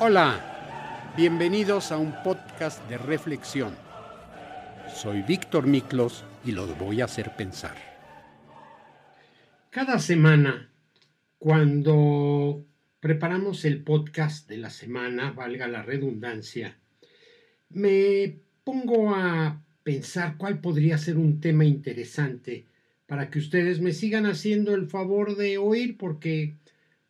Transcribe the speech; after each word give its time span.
Hola, 0.00 1.12
bienvenidos 1.16 1.90
a 1.90 1.98
un 1.98 2.14
podcast 2.22 2.88
de 2.88 2.98
reflexión. 2.98 3.74
Soy 4.94 5.22
Víctor 5.22 5.66
Miklos 5.66 6.24
y 6.44 6.52
los 6.52 6.78
voy 6.78 7.00
a 7.00 7.06
hacer 7.06 7.34
pensar. 7.34 7.74
Cada 9.70 9.98
semana, 9.98 10.70
cuando 11.36 12.64
preparamos 13.00 13.64
el 13.64 13.82
podcast 13.82 14.48
de 14.48 14.58
la 14.58 14.70
semana, 14.70 15.32
valga 15.32 15.66
la 15.66 15.82
redundancia, 15.82 16.78
me 17.70 18.38
pongo 18.62 19.16
a 19.16 19.60
pensar 19.82 20.36
cuál 20.36 20.60
podría 20.60 20.96
ser 20.96 21.16
un 21.16 21.40
tema 21.40 21.64
interesante 21.64 22.66
para 23.08 23.30
que 23.30 23.40
ustedes 23.40 23.80
me 23.80 23.92
sigan 23.92 24.26
haciendo 24.26 24.76
el 24.76 24.86
favor 24.86 25.36
de 25.36 25.58
oír, 25.58 25.96
porque 25.96 26.54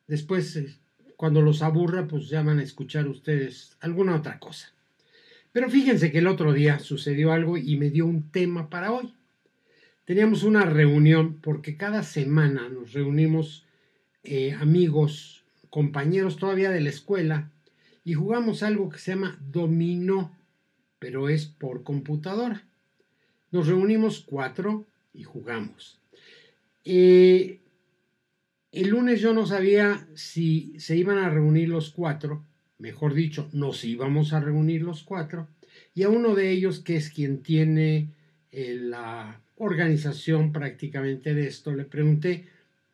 después, 0.07 0.57
eh, 0.57 0.75
cuando 1.19 1.43
los 1.43 1.63
aburra, 1.63 2.07
pues 2.07 2.29
ya 2.29 2.45
van 2.45 2.61
a 2.61 2.63
escuchar 2.63 3.09
ustedes 3.09 3.77
alguna 3.81 4.15
otra 4.15 4.39
cosa. 4.39 4.73
Pero 5.51 5.69
fíjense 5.69 6.13
que 6.13 6.19
el 6.19 6.29
otro 6.29 6.53
día 6.53 6.79
sucedió 6.79 7.33
algo 7.33 7.57
y 7.57 7.77
me 7.77 7.91
dio 7.91 8.07
un 8.07 8.31
tema 8.31 8.71
para 8.71 8.93
hoy. 8.93 9.13
Teníamos 10.05 10.45
una 10.45 10.65
reunión 10.65 11.41
porque 11.43 11.77
cada 11.77 12.05
semana 12.05 12.69
nos 12.69 12.93
reunimos 12.93 13.67
eh, 14.23 14.53
amigos, 14.61 15.43
compañeros 15.71 16.37
todavía 16.37 16.71
de 16.71 16.83
la 16.83 16.91
escuela 16.91 17.51
y 18.05 18.15
jugamos 18.15 18.63
algo 18.63 18.89
que 18.89 19.01
se 19.01 19.11
llama 19.11 19.41
dominó, 19.41 20.31
pero 21.01 21.29
es 21.29 21.47
por 21.47 21.83
computadora. 21.83 22.63
Nos 23.51 23.67
reunimos 23.67 24.21
cuatro 24.21 24.87
y 25.13 25.25
jugamos. 25.25 25.99
Eh, 26.85 27.59
el 28.73 28.89
lunes 28.89 29.21
yo 29.21 29.33
no 29.33 29.47
sabía 29.47 30.07
si 30.15 30.79
se 30.79 30.97
iban 30.97 31.19
a 31.19 31.31
reunir 31.31 31.69
los 31.69 31.91
cuatro, 31.91 32.45
mejor 32.79 33.15
dicho, 33.15 33.49
nos 33.53 33.85
íbamos 33.85 34.33
a 34.33 34.41
reunir 34.41 34.83
los 34.83 35.03
cuatro, 35.03 35.49
y 35.95 36.03
a 36.03 36.09
uno 36.09 36.35
de 36.35 36.51
ellos, 36.51 36.81
que 36.81 36.97
es 36.97 37.11
quien 37.11 37.43
tiene 37.43 38.09
eh, 38.53 38.77
la 38.81 39.41
organización 39.57 40.53
prácticamente 40.53 41.35
de 41.35 41.47
esto, 41.47 41.73
le 41.73 41.85
pregunté, 41.85 42.47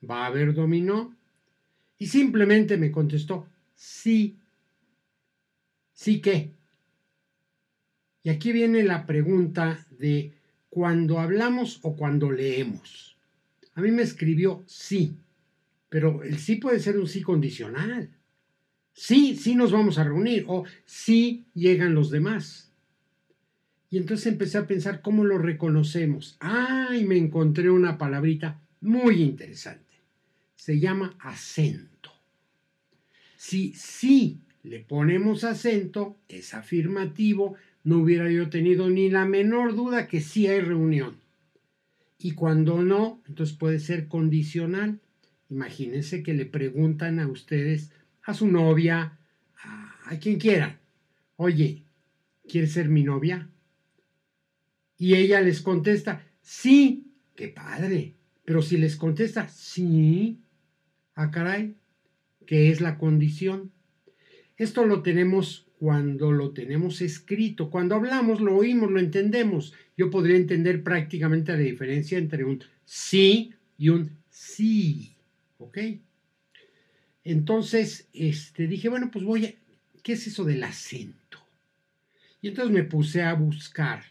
¿va 0.09 0.25
a 0.25 0.27
haber 0.27 0.55
dominó? 0.55 1.15
Y 1.99 2.07
simplemente 2.07 2.77
me 2.77 2.91
contestó, 2.91 3.47
sí. 3.75 4.39
¿Sí 5.93 6.21
qué? 6.21 6.51
Y 8.23 8.31
aquí 8.31 8.53
viene 8.53 8.83
la 8.83 9.07
pregunta 9.07 9.87
de 9.91 10.33
cuando 10.71 11.21
hablamos 11.21 11.79
o 11.83 11.95
cuando 11.95 12.33
leemos. 12.33 13.17
A 13.75 13.81
mí 13.81 13.91
me 13.91 14.03
escribió 14.03 14.65
sí, 14.67 15.17
pero 15.95 16.25
el 16.25 16.41
sí 16.41 16.57
puede 16.57 16.81
ser 16.81 16.99
un 16.99 17.07
sí 17.07 17.23
condicional. 17.23 18.11
Sí, 18.95 19.37
sí 19.37 19.55
nos 19.55 19.71
vamos 19.71 19.97
a 19.97 20.03
reunir 20.03 20.45
o 20.49 20.65
sí 20.85 21.45
llegan 21.55 21.95
los 21.95 22.11
demás. 22.11 22.73
Y 23.91 23.99
entonces 23.99 24.27
empecé 24.27 24.59
a 24.59 24.67
pensar 24.67 25.03
cómo 25.03 25.23
lo 25.25 25.39
reconocemos. 25.39 26.37
Ah, 26.41 26.89
y 26.99 27.05
me 27.05 27.17
encontré 27.17 27.71
una 27.71 27.97
palabrita 27.97 28.61
muy 28.81 29.23
interesante. 29.23 29.95
Se 30.57 30.81
llama 30.81 31.15
acento. 31.21 32.11
Si 33.37 33.73
sí 33.75 34.41
le 34.65 34.81
ponemos 34.81 35.45
acento, 35.45 36.17
es 36.27 36.55
afirmativo, 36.55 37.55
no 37.85 37.99
hubiera 37.99 38.29
yo 38.33 38.51
tenido 38.51 38.91
ni 38.91 39.11
la 39.11 39.27
menor 39.27 39.77
duda 39.77 40.09
que 40.09 40.21
sí 40.21 40.49
hay 40.49 40.59
reunión. 40.59 41.19
Y 42.19 42.33
cuando 42.33 42.83
no, 42.83 43.23
entonces 43.29 43.57
puede 43.57 43.79
ser 43.79 44.09
condicional. 44.09 44.99
Imagínense 45.51 46.23
que 46.23 46.35
le 46.35 46.47
preguntan 46.47 47.21
a 47.21 47.29
ustedes, 47.29 47.93
a 48.23 48.35
su 48.35 48.49
novia, 48.49 49.19
a, 49.63 50.19
quien 50.21 50.39
quiera, 50.39 50.81
oye, 51.37 51.83
¿quieres 52.49 52.73
ser 52.73 52.89
mi 52.89 53.03
novia? 53.03 53.49
Y 54.97 55.15
ella 55.15 55.41
les 55.41 55.61
contesta, 55.61 56.25
sí, 56.41 57.13
qué 57.35 57.49
padre. 57.49 58.15
Pero 58.45 58.63
si 58.63 58.77
les 58.77 58.97
contesta, 58.97 59.49
sí, 59.49 60.41
a 61.15 61.25
ah, 61.25 61.31
caray, 61.31 61.77
¿qué 62.47 62.71
es 62.71 62.81
la 62.81 62.99
condición? 62.99 63.73
Esto 64.57 64.85
lo 64.85 65.03
tenemos 65.03 65.67
cuando 65.79 66.33
lo 66.33 66.53
tenemos 66.53 67.01
escrito. 67.01 67.71
Cuando 67.71 67.97
hablamos, 67.97 68.41
lo 68.41 68.57
oímos, 68.57 68.91
lo 68.91 69.01
entendemos. 69.01 69.75
Yo 69.97 70.11
podría 70.11 70.37
entender 70.37 70.83
prácticamente 70.83 71.53
la 71.53 71.59
diferencia 71.59 72.19
entre 72.19 72.45
un 72.45 72.63
sí 72.85 73.53
y 73.77 73.89
un 73.89 74.11
sí. 74.31 75.14
¿Ok? 75.65 75.79
Entonces, 77.25 78.09
este, 78.13 78.67
dije, 78.67 78.91
bueno, 78.91 79.11
pues 79.11 79.25
voy 79.25 79.47
a... 79.47 79.55
¿Qué 80.03 80.13
es 80.13 80.27
eso 80.27 80.45
del 80.45 80.63
acento? 80.63 81.39
Y 82.43 82.49
entonces 82.49 82.75
me 82.75 82.85
puse 82.85 83.23
a 83.23 83.33
buscar 83.33 84.05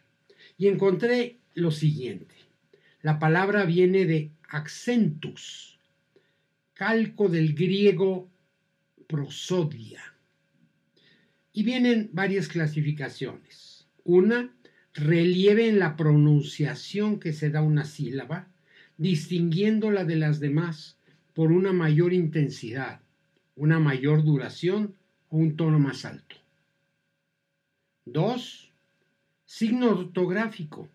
y 0.58 0.68
encontré 0.68 1.38
lo 1.54 1.70
siguiente. 1.70 2.34
La 3.04 3.20
palabra 3.20 3.66
viene 3.66 4.06
de 4.06 4.32
accentus, 4.50 5.78
calco 6.74 7.30
del 7.30 7.54
griego 7.54 8.32
prosodia 9.06 10.02
y 11.52 11.62
vienen 11.62 12.10
varias 12.14 12.48
clasificaciones. 12.48 13.88
Una, 14.04 14.52
relieve 14.96 15.68
en 15.68 15.78
la 15.78 15.96
pronunciación 15.96 17.20
que 17.20 17.34
se 17.34 17.52
da 17.52 17.62
una 17.62 17.86
sílaba, 17.86 18.48
distinguiéndola 18.98 20.06
de 20.06 20.16
las 20.16 20.40
demás 20.40 20.98
por 21.34 21.52
una 21.52 21.74
mayor 21.74 22.14
intensidad, 22.14 23.02
una 23.56 23.80
mayor 23.80 24.24
duración 24.24 24.96
o 25.30 25.38
un 25.38 25.56
tono 25.56 25.80
más 25.80 26.06
alto. 26.06 26.36
Dos, 28.06 28.72
signo 29.46 29.92
ortográfico, 29.92 30.90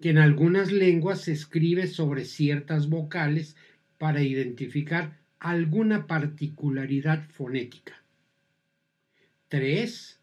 que 0.00 0.10
en 0.10 0.18
algunas 0.18 0.72
lenguas 0.72 1.22
se 1.22 1.32
escribe 1.32 1.86
sobre 1.86 2.24
ciertas 2.24 2.88
vocales 2.88 3.56
para 3.98 4.22
identificar 4.22 5.18
alguna 5.38 6.06
particularidad 6.06 7.28
fonética. 7.30 8.02
3. 9.48 10.20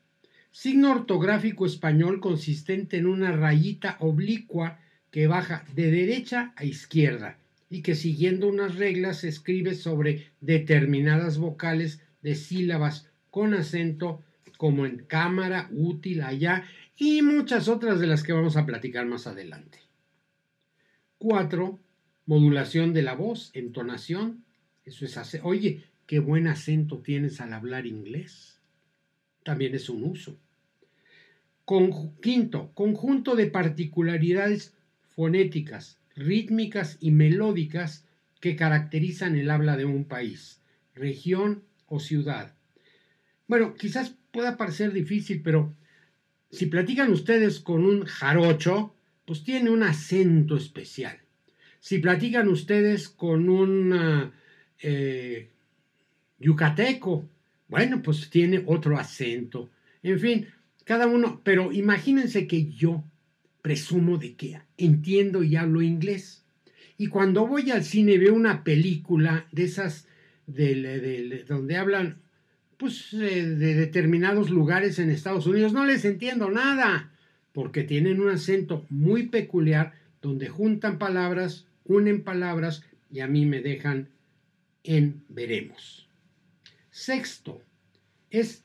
Signo 0.51 0.91
ortográfico 0.91 1.65
español 1.65 2.19
consistente 2.19 2.97
en 2.97 3.05
una 3.05 3.31
rayita 3.31 3.95
oblicua 3.99 4.79
que 5.09 5.27
baja 5.27 5.65
de 5.73 5.89
derecha 5.89 6.53
a 6.57 6.65
izquierda 6.65 7.41
y 7.71 7.81
que 7.81 7.95
siguiendo 7.95 8.47
unas 8.47 8.75
reglas 8.75 9.21
se 9.21 9.29
escribe 9.29 9.73
sobre 9.73 10.31
determinadas 10.41 11.39
vocales 11.39 12.03
de 12.21 12.35
sílabas 12.35 13.09
con 13.31 13.55
acento 13.55 14.21
como 14.57 14.85
en 14.85 14.97
cámara, 15.05 15.69
útil, 15.71 16.21
allá 16.21 16.65
y 16.95 17.23
muchas 17.23 17.67
otras 17.67 17.99
de 17.99 18.05
las 18.05 18.21
que 18.21 18.33
vamos 18.33 18.57
a 18.57 18.67
platicar 18.67 19.07
más 19.07 19.25
adelante. 19.25 19.79
4. 21.17 21.79
Modulación 22.27 22.93
de 22.93 23.01
la 23.01 23.15
voz, 23.15 23.49
entonación. 23.55 24.43
Eso 24.85 25.05
es 25.05 25.17
hace. 25.17 25.41
Oye, 25.41 25.85
qué 26.05 26.19
buen 26.19 26.45
acento 26.45 26.99
tienes 26.99 27.41
al 27.41 27.53
hablar 27.53 27.88
inglés 27.88 28.61
también 29.43 29.75
es 29.75 29.89
un 29.89 30.03
uso. 30.03 30.38
quinto, 32.21 32.71
conjunto 32.73 33.35
de 33.35 33.47
particularidades 33.47 34.75
fonéticas, 35.15 35.99
rítmicas 36.23 36.97
y 36.99 37.11
melódicas 37.11 38.05
que 38.39 38.55
caracterizan 38.55 39.35
el 39.35 39.49
habla 39.49 39.77
de 39.77 39.85
un 39.85 40.05
país, 40.05 40.61
región 40.95 41.63
o 41.87 41.99
ciudad. 41.99 42.55
Bueno, 43.47 43.75
quizás 43.75 44.15
pueda 44.31 44.57
parecer 44.57 44.93
difícil, 44.93 45.41
pero 45.43 45.75
si 46.49 46.65
platican 46.65 47.11
ustedes 47.11 47.59
con 47.59 47.85
un 47.85 48.05
jarocho, 48.05 48.93
pues 49.25 49.43
tiene 49.43 49.69
un 49.69 49.83
acento 49.83 50.57
especial. 50.57 51.19
Si 51.79 51.99
platican 51.99 52.47
ustedes 52.47 53.09
con 53.09 53.49
un 53.49 54.31
eh, 54.79 55.49
yucateco, 56.39 57.29
bueno, 57.67 58.01
pues 58.01 58.29
tiene 58.29 58.63
otro 58.65 58.97
acento. 58.97 59.69
En 60.03 60.19
fin, 60.19 60.47
cada 60.83 61.07
uno, 61.07 61.41
pero 61.44 61.71
imagínense 61.71 62.47
que 62.47 62.65
yo 62.65 63.03
presumo 63.62 64.18
de 64.18 64.36
que 64.36 64.62
entiendo 64.78 65.44
y 65.44 65.56
hablo 65.56 65.81
inglés. 65.81 66.44
Y 66.98 67.08
cuando 67.08 67.48
voy 67.48 67.72
al 67.72 67.84
cine 67.84 68.18
veo 68.18 68.34
una 68.34 68.63
película 68.63 69.48
de 69.52 69.63
esas 69.63 70.08
de, 70.48 71.46
donde 71.48 71.78
hablan 71.78 72.22
pues 72.78 73.10
de 73.12 73.56
determinados 73.75 74.50
lugares 74.50 74.98
en 74.98 75.12
Estados 75.12 75.46
Unidos, 75.46 75.72
no 75.72 75.86
les 75.86 76.04
entiendo 76.04 76.50
nada, 76.50 77.12
porque 77.54 77.84
tienen 77.84 78.19
un 78.19 78.30
acento 78.30 78.86
muy 78.90 79.28
peculiar 79.28 79.94
donde 80.22 80.50
juntan 80.50 80.98
palabras, 80.98 81.68
unen 81.86 82.24
palabras 82.24 82.84
y 83.12 83.19
a 83.19 83.28
mí 83.28 83.46
me 83.46 83.62
dejan 83.62 84.10
en 84.84 85.24
veremos. 85.30 86.08
Sexto, 86.90 87.62
es 88.30 88.63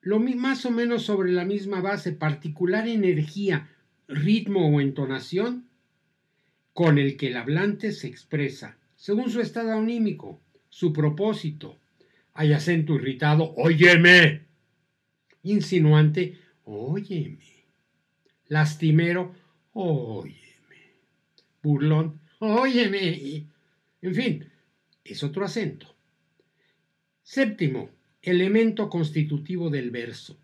lo 0.00 0.18
más 0.18 0.64
o 0.66 0.70
menos 0.70 1.02
sobre 1.02 1.32
la 1.32 1.44
misma 1.44 1.80
base, 1.80 2.12
particular 2.12 2.88
energía, 2.88 3.68
ritmo 4.08 4.68
o 4.68 4.80
entonación 4.80 5.68
con 6.72 6.98
el 6.98 7.16
que 7.16 7.28
el 7.28 7.36
hablante 7.36 7.92
se 7.92 8.06
expresa, 8.06 8.78
según 8.96 9.30
su 9.30 9.40
estado 9.40 9.72
anímico, 9.72 10.40
su 10.68 10.92
propósito. 10.92 11.78
Hay 12.34 12.52
acento 12.52 12.94
irritado, 12.94 13.54
óyeme, 13.56 14.46
Insinuante, 15.46 16.40
óyeme. 16.64 17.38
Lastimero, 18.48 19.32
óyeme. 19.74 20.34
Burlón, 21.62 22.20
óyeme. 22.40 23.46
En 24.02 24.14
fin, 24.14 24.50
es 25.04 25.22
otro 25.22 25.44
acento. 25.44 25.94
Séptimo, 27.22 27.90
elemento 28.20 28.90
constitutivo 28.90 29.70
del 29.70 29.92
verso, 29.92 30.36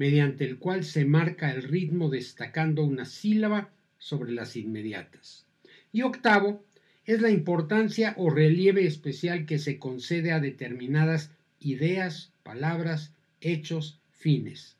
mediante 0.00 0.44
el 0.44 0.56
cual 0.56 0.82
se 0.82 1.04
marca 1.04 1.52
el 1.52 1.62
ritmo 1.62 2.08
destacando 2.08 2.84
una 2.84 3.04
sílaba 3.04 3.68
sobre 3.98 4.32
las 4.32 4.56
inmediatas. 4.56 5.44
Y 5.92 6.00
octavo, 6.00 6.64
es 7.04 7.20
la 7.20 7.28
importancia 7.28 8.14
o 8.16 8.30
relieve 8.30 8.86
especial 8.86 9.44
que 9.44 9.58
se 9.58 9.78
concede 9.78 10.32
a 10.32 10.40
determinadas 10.40 11.32
ideas, 11.58 12.32
palabras, 12.42 13.12
hechos, 13.42 14.00
fines. 14.10 14.78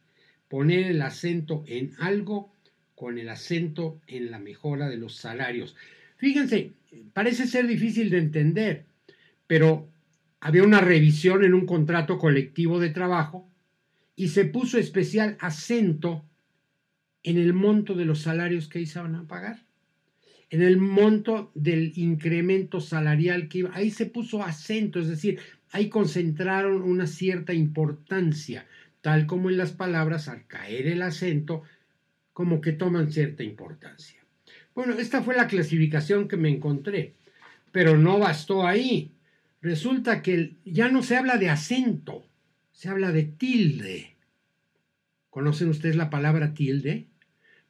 Poner 0.49 0.87
el 0.87 1.02
acento 1.02 1.64
en 1.66 1.93
algo 1.99 2.50
con 2.94 3.19
el 3.19 3.28
acento 3.28 4.00
en 4.06 4.31
la 4.31 4.38
mejora 4.38 4.88
de 4.88 4.96
los 4.96 5.16
salarios. 5.16 5.76
Fíjense, 6.16 6.73
parece 7.12 7.46
ser 7.46 7.66
difícil 7.66 8.08
de 8.08 8.19
entender, 8.20 8.84
pero 9.46 9.87
había 10.40 10.62
una 10.62 10.81
revisión 10.81 11.44
en 11.44 11.52
un 11.52 11.66
contrato 11.66 12.16
colectivo 12.16 12.81
de 12.81 12.88
trabajo 12.88 13.50
y 14.17 14.29
se 14.29 14.45
puso 14.45 14.79
especial 14.79 15.37
acento 15.41 16.25
en 17.23 17.39
el 17.39 17.53
monto 17.53 17.95
de 17.95 18.05
los 18.05 18.23
salarios 18.23 18.69
que 18.69 18.81
iban 18.81 19.15
a 19.15 19.27
pagar, 19.27 19.65
en 20.51 20.62
el 20.62 20.79
monto 20.79 21.53
del 21.55 21.93
incremento 21.97 22.81
salarial 22.81 23.49
que 23.49 23.59
iba, 23.59 23.71
ahí 23.73 23.91
se 23.91 24.07
puso 24.07 24.43
acento, 24.43 24.99
es 24.99 25.09
decir, 25.09 25.39
ahí 25.71 25.89
concentraron 25.89 26.83
una 26.83 27.07
cierta 27.07 27.55
importancia, 27.55 28.67
tal 29.01 29.27
como 29.27 29.49
en 29.49 29.57
las 29.57 29.73
palabras 29.73 30.29
al 30.29 30.47
caer 30.47 30.89
el 30.89 31.03
acento, 31.03 31.62
como 32.33 32.61
que 32.61 32.73
toman 32.73 33.12
cierta 33.12 33.43
importancia. 33.43 34.21
Bueno, 34.75 34.95
esta 34.95 35.23
fue 35.23 35.37
la 35.37 35.47
clasificación 35.47 36.27
que 36.27 36.37
me 36.37 36.49
encontré, 36.49 37.15
pero 37.73 37.97
no 37.97 38.19
bastó 38.19 38.67
ahí. 38.67 39.12
Resulta 39.62 40.23
que 40.23 40.57
ya 40.65 40.89
no 40.89 41.03
se 41.03 41.17
habla 41.17 41.37
de 41.37 41.51
acento, 41.51 42.27
se 42.81 42.88
habla 42.88 43.12
de 43.12 43.25
tilde. 43.25 44.17
¿Conocen 45.29 45.69
ustedes 45.69 45.97
la 45.97 46.09
palabra 46.09 46.55
tilde? 46.55 47.09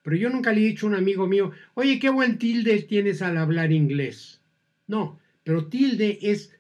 Pero 0.02 0.14
yo 0.14 0.30
nunca 0.30 0.52
le 0.52 0.60
he 0.60 0.68
dicho 0.68 0.86
a 0.86 0.90
un 0.90 0.94
amigo 0.94 1.26
mío, 1.26 1.50
oye, 1.74 1.98
qué 1.98 2.10
buen 2.10 2.38
tilde 2.38 2.80
tienes 2.82 3.20
al 3.20 3.36
hablar 3.36 3.72
inglés. 3.72 4.40
No, 4.86 5.18
pero 5.42 5.66
tilde 5.66 6.20
es 6.22 6.56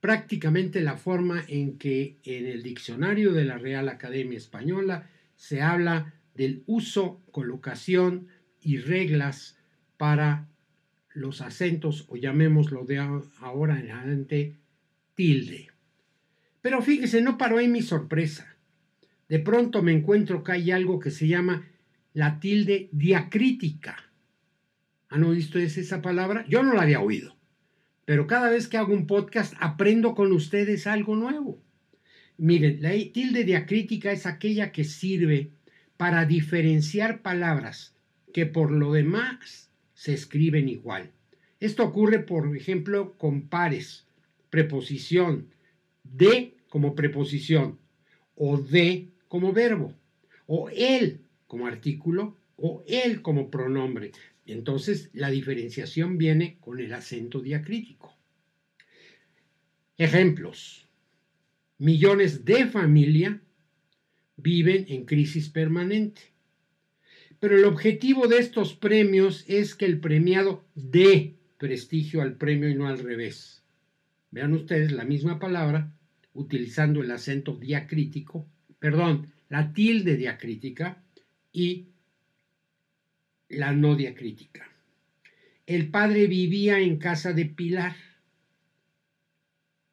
prácticamente 0.00 0.80
la 0.80 0.96
forma 0.96 1.44
en 1.46 1.78
que 1.78 2.18
en 2.24 2.46
el 2.46 2.64
diccionario 2.64 3.32
de 3.32 3.44
la 3.44 3.56
Real 3.56 3.88
Academia 3.88 4.36
Española 4.36 5.08
se 5.36 5.62
habla 5.62 6.12
del 6.34 6.64
uso, 6.66 7.22
colocación 7.30 8.26
y 8.60 8.78
reglas 8.78 9.60
para 9.96 10.48
los 11.14 11.40
acentos, 11.40 12.06
o 12.08 12.16
llamémoslo 12.16 12.84
de 12.84 12.98
ahora 12.98 13.78
en 13.78 13.92
adelante, 13.92 14.56
tilde. 15.14 15.75
Pero 16.66 16.82
fíjese, 16.82 17.22
no 17.22 17.38
paró 17.38 17.58
ahí 17.58 17.68
mi 17.68 17.80
sorpresa. 17.80 18.56
De 19.28 19.38
pronto 19.38 19.84
me 19.84 19.92
encuentro 19.92 20.42
que 20.42 20.50
hay 20.50 20.72
algo 20.72 20.98
que 20.98 21.12
se 21.12 21.28
llama 21.28 21.64
la 22.12 22.40
tilde 22.40 22.88
diacrítica. 22.90 24.10
¿Han 25.08 25.22
oído 25.22 25.60
esa 25.60 26.02
palabra? 26.02 26.44
Yo 26.48 26.64
no 26.64 26.74
la 26.74 26.82
había 26.82 26.98
oído. 26.98 27.36
Pero 28.04 28.26
cada 28.26 28.50
vez 28.50 28.66
que 28.66 28.78
hago 28.78 28.92
un 28.92 29.06
podcast 29.06 29.54
aprendo 29.60 30.16
con 30.16 30.32
ustedes 30.32 30.88
algo 30.88 31.14
nuevo. 31.14 31.62
Miren, 32.36 32.82
la 32.82 32.90
tilde 33.12 33.44
diacrítica 33.44 34.10
es 34.10 34.26
aquella 34.26 34.72
que 34.72 34.82
sirve 34.82 35.52
para 35.96 36.24
diferenciar 36.24 37.22
palabras 37.22 37.94
que 38.34 38.44
por 38.44 38.72
lo 38.72 38.92
demás 38.92 39.70
se 39.94 40.14
escriben 40.14 40.68
igual. 40.68 41.12
Esto 41.60 41.84
ocurre, 41.84 42.18
por 42.18 42.56
ejemplo, 42.56 43.16
con 43.18 43.42
pares, 43.42 44.08
preposición, 44.50 45.46
de 46.02 46.55
como 46.68 46.94
preposición, 46.94 47.78
o 48.34 48.58
de 48.58 49.08
como 49.28 49.52
verbo, 49.52 49.94
o 50.46 50.68
él 50.70 51.20
como 51.46 51.66
artículo, 51.66 52.36
o 52.56 52.82
él 52.86 53.22
como 53.22 53.50
pronombre. 53.50 54.12
Entonces, 54.46 55.10
la 55.12 55.30
diferenciación 55.30 56.18
viene 56.18 56.56
con 56.60 56.80
el 56.80 56.92
acento 56.92 57.40
diacrítico. 57.40 58.14
Ejemplos. 59.98 60.88
Millones 61.78 62.44
de 62.44 62.66
familia 62.66 63.40
viven 64.36 64.86
en 64.88 65.04
crisis 65.04 65.48
permanente. 65.48 66.22
Pero 67.40 67.56
el 67.56 67.64
objetivo 67.64 68.28
de 68.28 68.38
estos 68.38 68.74
premios 68.74 69.44
es 69.46 69.74
que 69.74 69.84
el 69.84 70.00
premiado 70.00 70.64
dé 70.74 71.34
prestigio 71.58 72.22
al 72.22 72.36
premio 72.36 72.68
y 72.68 72.74
no 72.74 72.86
al 72.88 72.98
revés. 72.98 73.62
Vean 74.30 74.54
ustedes 74.54 74.92
la 74.92 75.04
misma 75.04 75.38
palabra 75.38 75.92
utilizando 76.36 77.02
el 77.02 77.10
acento 77.10 77.56
diacrítico, 77.56 78.46
perdón, 78.78 79.32
la 79.48 79.72
tilde 79.72 80.16
diacrítica 80.16 81.02
y 81.52 81.88
la 83.48 83.72
no 83.72 83.96
diacrítica. 83.96 84.68
El 85.66 85.90
padre 85.90 86.26
vivía 86.26 86.78
en 86.80 86.98
casa 86.98 87.32
de 87.32 87.46
Pilar. 87.46 87.96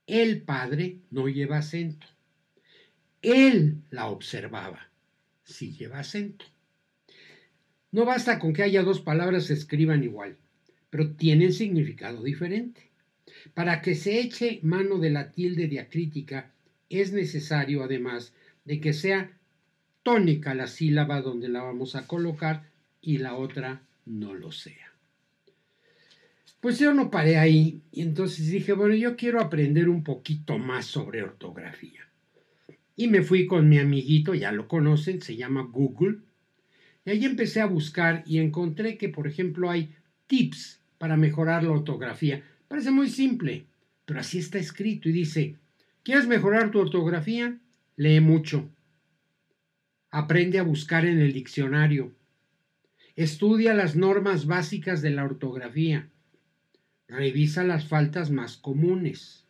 El 0.06 0.42
padre 0.42 1.00
no 1.10 1.28
lleva 1.28 1.58
acento. 1.58 2.06
Él 3.22 3.82
la 3.90 4.08
observaba. 4.08 4.90
Sí 5.44 5.74
lleva 5.74 6.00
acento. 6.00 6.46
No 7.92 8.06
basta 8.06 8.40
con 8.40 8.54
que 8.54 8.64
haya 8.64 8.84
dos 8.84 9.02
palabras 9.02 9.46
se 9.46 9.54
escriban 9.54 10.04
igual, 10.04 10.38
pero 10.90 11.16
tienen 11.16 11.54
significado 11.54 12.24
diferente. 12.24 12.93
Para 13.54 13.82
que 13.82 13.96
se 13.96 14.20
eche 14.20 14.60
mano 14.64 15.00
de 15.00 15.10
la 15.10 15.32
tilde 15.32 15.68
diacrítica 15.68 16.52
es 16.90 17.14
necesario, 17.14 17.84
además, 17.84 18.34
de 18.66 18.80
que 18.80 18.94
sea 18.94 19.38
tónica 20.04 20.54
la 20.54 20.68
sílaba 20.68 21.22
donde 21.22 21.50
la 21.50 21.64
vamos 21.64 21.96
a 21.96 22.08
colocar 22.08 22.70
y 23.02 23.18
la 23.18 23.36
otra 23.36 23.82
no 24.06 24.34
lo 24.34 24.52
sea. 24.52 24.92
Pues 26.60 26.80
yo 26.80 26.94
no 26.94 27.12
paré 27.12 27.38
ahí 27.38 27.82
y 27.92 28.02
entonces 28.02 28.50
dije, 28.50 28.74
bueno, 28.74 28.96
yo 28.96 29.18
quiero 29.18 29.42
aprender 29.42 29.90
un 29.90 30.04
poquito 30.04 30.58
más 30.58 30.86
sobre 30.86 31.22
ortografía. 31.22 32.08
Y 32.96 33.08
me 33.08 33.22
fui 33.22 33.48
con 33.48 33.68
mi 33.68 33.80
amiguito, 33.80 34.34
ya 34.34 34.52
lo 34.52 34.68
conocen, 34.68 35.22
se 35.22 35.36
llama 35.36 35.68
Google. 35.70 36.20
Y 37.06 37.10
ahí 37.10 37.26
empecé 37.26 37.60
a 37.60 37.66
buscar 37.66 38.24
y 38.26 38.38
encontré 38.38 38.98
que, 38.98 39.10
por 39.10 39.28
ejemplo, 39.28 39.70
hay 39.70 39.94
tips 40.28 40.80
para 40.98 41.18
mejorar 41.18 41.64
la 41.64 41.72
ortografía. 41.72 42.44
Parece 42.74 42.90
muy 42.90 43.08
simple, 43.08 43.68
pero 44.04 44.20
así 44.20 44.40
está 44.40 44.58
escrito 44.58 45.08
y 45.08 45.12
dice, 45.12 45.58
¿quieres 46.02 46.26
mejorar 46.26 46.72
tu 46.72 46.80
ortografía? 46.80 47.60
Lee 47.98 48.20
mucho. 48.20 48.68
Aprende 50.10 50.58
a 50.58 50.64
buscar 50.64 51.06
en 51.06 51.20
el 51.20 51.34
diccionario. 51.34 52.16
Estudia 53.16 53.76
las 53.76 53.96
normas 53.96 54.48
básicas 54.48 55.04
de 55.04 55.12
la 55.12 55.24
ortografía. 55.24 56.10
Revisa 57.08 57.64
las 57.64 57.86
faltas 57.86 58.32
más 58.32 58.58
comunes 58.58 59.46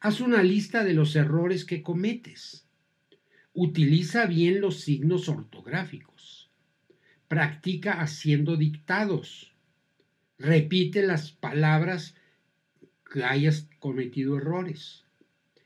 Haz 0.00 0.20
una 0.20 0.42
lista 0.42 0.82
de 0.82 0.94
los 0.94 1.14
errores 1.14 1.64
que 1.64 1.80
cometes. 1.80 2.66
Utiliza 3.52 4.26
bien 4.26 4.60
los 4.60 4.80
signos 4.80 5.28
ortográficos. 5.28 6.50
Practica 7.28 8.00
haciendo 8.00 8.56
dictados. 8.56 9.54
Repite 10.40 11.06
las 11.06 11.30
palabras 11.30 12.16
que 13.12 13.24
hayas 13.24 13.68
cometido 13.78 14.38
errores. 14.38 15.04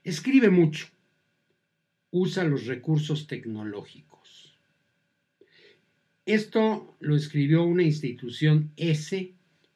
Escribe 0.02 0.50
mucho. 0.50 0.88
Usa 2.10 2.42
los 2.42 2.66
recursos 2.66 3.26
tecnológicos. 3.28 4.58
Esto 6.24 6.96
lo 6.98 7.14
escribió 7.14 7.62
una 7.62 7.84
institución 7.84 8.72
S, 8.76 9.32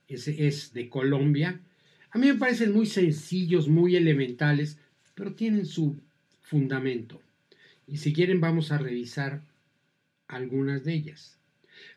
S 0.09 0.47
es 0.47 0.73
de 0.73 0.89
Colombia, 0.89 1.61
a 2.11 2.19
mí 2.19 2.27
me 2.27 2.35
parecen 2.35 2.73
muy 2.73 2.87
sencillos, 2.87 3.69
muy 3.69 3.95
elementales, 3.95 4.79
pero 5.15 5.35
tienen 5.35 5.65
su 5.65 5.97
fundamento. 6.43 7.23
Y 7.87 7.99
si 7.99 8.13
quieren 8.13 8.41
vamos 8.41 8.73
a 8.73 8.79
revisar 8.79 9.43
algunas 10.27 10.83
de 10.83 10.95
ellas. 10.95 11.39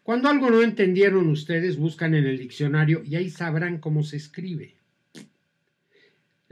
Cuando 0.03 0.29
algo 0.29 0.51
no 0.51 0.61
entendieron 0.61 1.29
ustedes, 1.29 1.77
buscan 1.77 2.13
en 2.13 2.27
el 2.27 2.37
diccionario 2.37 3.01
y 3.03 3.15
ahí 3.15 3.31
sabrán 3.31 3.79
cómo 3.79 4.03
se 4.03 4.17
escribe. 4.17 4.75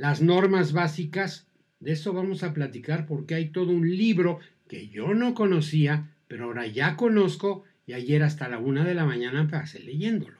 Las 0.02 0.20
normas 0.20 0.74
básicas, 0.74 1.46
de 1.80 1.92
eso 1.92 2.12
vamos 2.12 2.42
a 2.42 2.56
platicar 2.56 3.06
porque 3.06 3.36
hay 3.36 3.50
todo 3.50 3.72
un 3.72 3.88
libro 3.88 4.40
que 4.68 4.88
yo 4.88 5.14
no 5.14 5.36
conocía, 5.36 6.10
pero 6.28 6.46
ahora 6.46 6.66
ya 6.66 6.96
conozco 6.96 7.66
y 7.86 7.94
ayer 7.94 8.24
hasta 8.24 8.50
la 8.50 8.58
una 8.58 8.84
de 8.84 8.96
la 8.96 9.06
mañana 9.06 9.48
pasé 9.48 9.80
leyéndolo. 9.80 10.40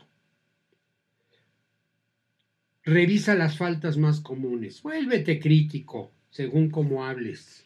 Revisa 2.84 3.36
las 3.36 3.56
faltas 3.56 3.98
más 3.98 4.20
comunes. 4.20 4.82
Vuélvete 4.82 5.40
crítico 5.40 6.12
según 6.32 6.72
cómo 6.72 7.06
hables. 7.06 7.64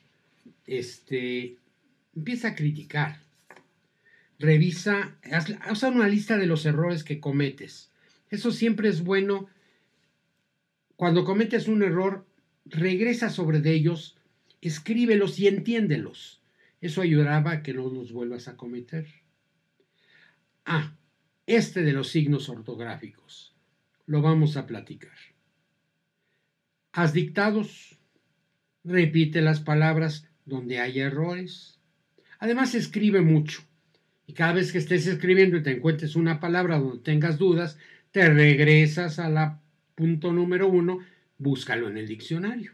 Este, 0.67 1.55
empieza 2.13 2.49
a 2.49 2.55
criticar. 2.55 3.21
Revisa, 4.37 5.15
haz, 5.31 5.49
haz 5.61 5.83
una 5.83 6.09
lista 6.09 6.37
de 6.37 6.47
los 6.47 6.65
errores 6.65 7.05
que 7.05 7.21
cometes. 7.21 7.89
Eso 8.29 8.51
siempre 8.51 8.89
es 8.89 9.01
bueno. 9.01 9.47
Cuando 10.95 11.25
cometes 11.25 11.67
un 11.67 11.83
error, 11.83 12.25
regresa 12.65 13.29
sobre 13.29 13.61
ellos, 13.69 14.17
escríbelos 14.61 15.39
y 15.39 15.47
entiéndelos. 15.47 16.41
Eso 16.81 17.01
ayudará 17.01 17.37
a 17.37 17.63
que 17.63 17.73
no 17.73 17.89
los 17.89 18.11
vuelvas 18.11 18.47
a 18.47 18.55
cometer. 18.55 19.07
Ah, 20.65 20.95
este 21.47 21.83
de 21.83 21.93
los 21.93 22.09
signos 22.09 22.49
ortográficos. 22.49 23.55
Lo 24.05 24.21
vamos 24.21 24.57
a 24.57 24.65
platicar. 24.65 25.17
Haz 26.91 27.13
dictados. 27.13 27.99
Repite 28.83 29.41
las 29.41 29.59
palabras 29.59 30.29
donde 30.45 30.79
hay 30.79 30.99
errores. 30.99 31.79
Además, 32.39 32.75
escribe 32.75 33.21
mucho. 33.21 33.63
Y 34.27 34.33
cada 34.33 34.53
vez 34.53 34.71
que 34.71 34.77
estés 34.77 35.07
escribiendo 35.07 35.57
y 35.57 35.63
te 35.63 35.71
encuentres 35.71 36.15
una 36.15 36.39
palabra 36.39 36.79
donde 36.79 37.03
tengas 37.03 37.37
dudas, 37.37 37.77
te 38.11 38.29
regresas 38.29 39.19
a 39.19 39.29
la 39.29 39.61
punto 39.95 40.31
número 40.33 40.67
uno, 40.67 40.99
búscalo 41.37 41.89
en 41.89 41.97
el 41.97 42.07
diccionario. 42.07 42.73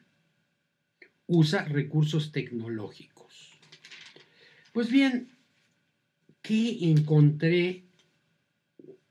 Usa 1.28 1.64
recursos 1.66 2.32
tecnológicos. 2.32 3.60
Pues 4.74 4.90
bien, 4.92 5.30
¿qué 6.42 6.90
encontré 6.90 7.84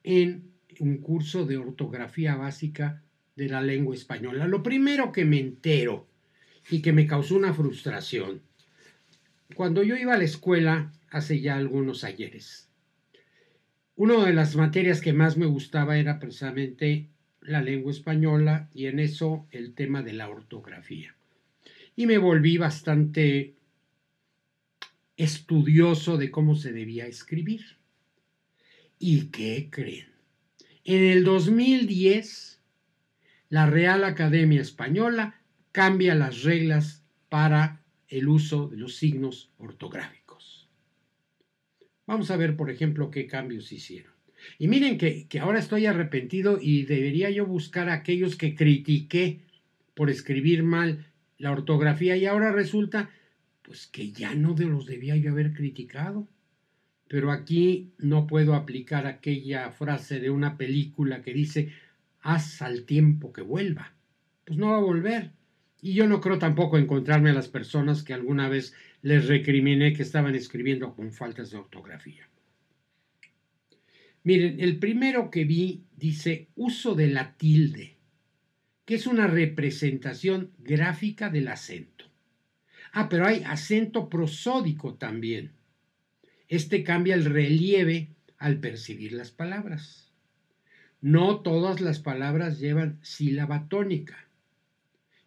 en 0.02 0.50
un 0.80 0.98
curso 0.98 1.46
de 1.46 1.56
ortografía 1.56 2.34
básica 2.36 3.02
de 3.36 3.48
la 3.48 3.62
lengua 3.62 3.94
española? 3.94 4.46
Lo 4.46 4.62
primero 4.62 5.12
que 5.12 5.24
me 5.24 5.38
entero 5.38 6.08
y 6.70 6.82
que 6.82 6.92
me 6.92 7.06
causó 7.06 7.36
una 7.36 7.54
frustración, 7.54 8.42
cuando 9.54 9.82
yo 9.82 9.96
iba 9.96 10.14
a 10.14 10.18
la 10.18 10.24
escuela 10.24 10.92
hace 11.10 11.40
ya 11.40 11.56
algunos 11.56 12.04
ayeres, 12.04 12.68
una 13.96 14.24
de 14.24 14.32
las 14.32 14.56
materias 14.56 15.00
que 15.00 15.12
más 15.12 15.36
me 15.36 15.46
gustaba 15.46 15.98
era 15.98 16.18
precisamente 16.18 17.08
la 17.40 17.62
lengua 17.62 17.92
española 17.92 18.68
y 18.74 18.86
en 18.86 18.98
eso 18.98 19.46
el 19.50 19.74
tema 19.74 20.02
de 20.02 20.12
la 20.12 20.28
ortografía. 20.28 21.14
Y 21.96 22.06
me 22.06 22.18
volví 22.18 22.56
bastante 22.58 23.54
estudioso 25.16 26.16
de 26.16 26.30
cómo 26.30 26.54
se 26.54 26.72
debía 26.72 27.06
escribir. 27.06 27.62
¿Y 28.98 29.26
qué 29.26 29.68
creen? 29.70 30.08
En 30.84 31.04
el 31.04 31.24
2010, 31.24 32.60
la 33.48 33.66
Real 33.66 34.04
Academia 34.04 34.60
Española 34.60 35.40
cambia 35.72 36.14
las 36.14 36.42
reglas 36.42 37.04
para 37.28 37.82
el 38.08 38.28
uso 38.28 38.68
de 38.68 38.76
los 38.76 38.96
signos 38.96 39.52
ortográficos. 39.58 40.68
Vamos 42.06 42.30
a 42.30 42.36
ver, 42.36 42.56
por 42.56 42.70
ejemplo, 42.70 43.10
qué 43.10 43.26
cambios 43.26 43.72
hicieron. 43.72 44.12
Y 44.58 44.68
miren 44.68 44.98
que, 44.98 45.26
que, 45.28 45.40
ahora 45.40 45.58
estoy 45.58 45.86
arrepentido 45.86 46.58
y 46.60 46.84
debería 46.84 47.30
yo 47.30 47.46
buscar 47.46 47.88
a 47.88 47.94
aquellos 47.94 48.36
que 48.36 48.54
critiqué 48.54 49.40
por 49.94 50.10
escribir 50.10 50.62
mal 50.62 51.06
la 51.38 51.52
ortografía 51.52 52.16
y 52.16 52.26
ahora 52.26 52.52
resulta 52.52 53.10
pues 53.62 53.86
que 53.86 54.12
ya 54.12 54.34
no 54.34 54.54
de 54.54 54.66
los 54.66 54.86
debía 54.86 55.16
yo 55.16 55.30
haber 55.30 55.52
criticado. 55.52 56.28
Pero 57.08 57.30
aquí 57.32 57.92
no 57.98 58.26
puedo 58.26 58.54
aplicar 58.54 59.06
aquella 59.06 59.70
frase 59.70 60.20
de 60.20 60.30
una 60.30 60.56
película 60.56 61.22
que 61.22 61.32
dice 61.32 61.72
haz 62.20 62.62
al 62.62 62.84
tiempo 62.84 63.32
que 63.32 63.42
vuelva. 63.42 63.94
Pues 64.44 64.58
no 64.58 64.70
va 64.70 64.76
a 64.76 64.80
volver. 64.80 65.32
Y 65.82 65.94
yo 65.94 66.06
no 66.06 66.20
creo 66.20 66.38
tampoco 66.38 66.78
encontrarme 66.78 67.30
a 67.30 67.34
las 67.34 67.48
personas 67.48 68.02
que 68.02 68.12
alguna 68.12 68.48
vez 68.48 68.74
les 69.02 69.28
recriminé 69.28 69.92
que 69.92 70.02
estaban 70.02 70.34
escribiendo 70.34 70.94
con 70.94 71.12
faltas 71.12 71.50
de 71.50 71.58
ortografía. 71.58 72.28
Miren, 74.22 74.60
el 74.60 74.78
primero 74.78 75.30
que 75.30 75.44
vi 75.44 75.84
dice 75.96 76.48
uso 76.54 76.94
de 76.94 77.08
la 77.08 77.36
tilde, 77.36 77.96
que 78.84 78.94
es 78.96 79.06
una 79.06 79.26
representación 79.26 80.50
gráfica 80.58 81.30
del 81.30 81.48
acento. 81.48 82.04
Ah, 82.92 83.08
pero 83.08 83.26
hay 83.26 83.42
acento 83.44 84.08
prosódico 84.08 84.94
también. 84.94 85.52
Este 86.48 86.82
cambia 86.82 87.14
el 87.14 87.24
relieve 87.24 88.08
al 88.36 88.58
percibir 88.58 89.12
las 89.12 89.30
palabras. 89.30 90.10
No 91.00 91.40
todas 91.40 91.80
las 91.80 92.00
palabras 92.00 92.58
llevan 92.58 92.98
sílaba 93.02 93.68
tónica. 93.68 94.28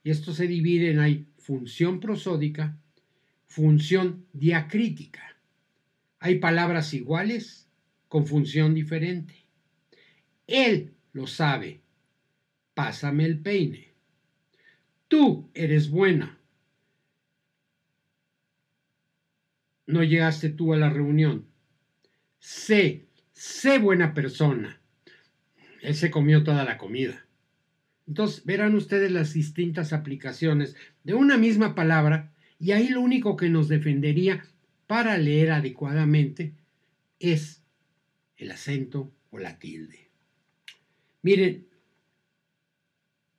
Y 0.03 0.11
esto 0.11 0.33
se 0.33 0.47
divide 0.47 0.91
en 0.91 0.99
hay 0.99 1.25
función 1.37 1.99
prosódica, 1.99 2.77
función 3.47 4.25
diacrítica. 4.33 5.37
Hay 6.19 6.39
palabras 6.39 6.93
iguales 6.93 7.67
con 8.13 8.27
función 8.27 8.75
diferente. 8.75 9.33
Él 10.45 10.93
lo 11.13 11.25
sabe. 11.25 11.81
Pásame 12.75 13.25
el 13.25 13.39
peine. 13.39 13.91
Tú 15.07 15.49
eres 15.55 15.89
buena. 15.89 16.37
No 19.87 20.03
llegaste 20.03 20.49
tú 20.49 20.75
a 20.75 20.77
la 20.77 20.91
reunión. 20.91 21.47
Sé, 22.37 23.07
sé 23.31 23.79
buena 23.79 24.13
persona. 24.13 24.79
Él 25.81 25.95
se 25.95 26.11
comió 26.11 26.43
toda 26.43 26.63
la 26.65 26.77
comida. 26.77 27.25
Entonces 28.05 28.45
verán 28.45 28.75
ustedes 28.75 29.11
las 29.11 29.33
distintas 29.33 29.91
aplicaciones 29.91 30.75
de 31.03 31.15
una 31.15 31.35
misma 31.39 31.73
palabra 31.73 32.31
y 32.59 32.73
ahí 32.73 32.89
lo 32.89 33.01
único 33.01 33.35
que 33.37 33.49
nos 33.49 33.69
defendería 33.69 34.45
para 34.85 35.17
leer 35.17 35.49
adecuadamente 35.49 36.53
es 37.17 37.62
el 38.37 38.51
acento 38.51 39.11
o 39.31 39.37
la 39.37 39.59
tilde. 39.59 40.09
Miren, 41.21 41.67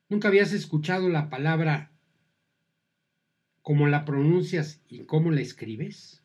¿nunca 0.08 0.28
habías 0.28 0.52
escuchado 0.52 1.08
la 1.08 1.28
palabra 1.28 1.92
cómo 3.62 3.86
la 3.86 4.04
pronuncias 4.04 4.80
y 4.88 5.04
cómo 5.04 5.30
la 5.30 5.40
escribes? 5.40 6.22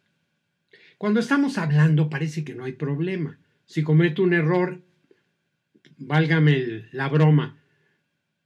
Cuando 0.97 1.19
estamos 1.19 1.57
hablando 1.57 2.09
parece 2.09 2.43
que 2.43 2.55
no 2.55 2.65
hay 2.65 2.73
problema. 2.73 3.39
Si 3.65 3.83
cometo 3.83 4.23
un 4.23 4.33
error, 4.33 4.81
válgame 5.97 6.87
la 6.91 7.07
broma, 7.07 7.59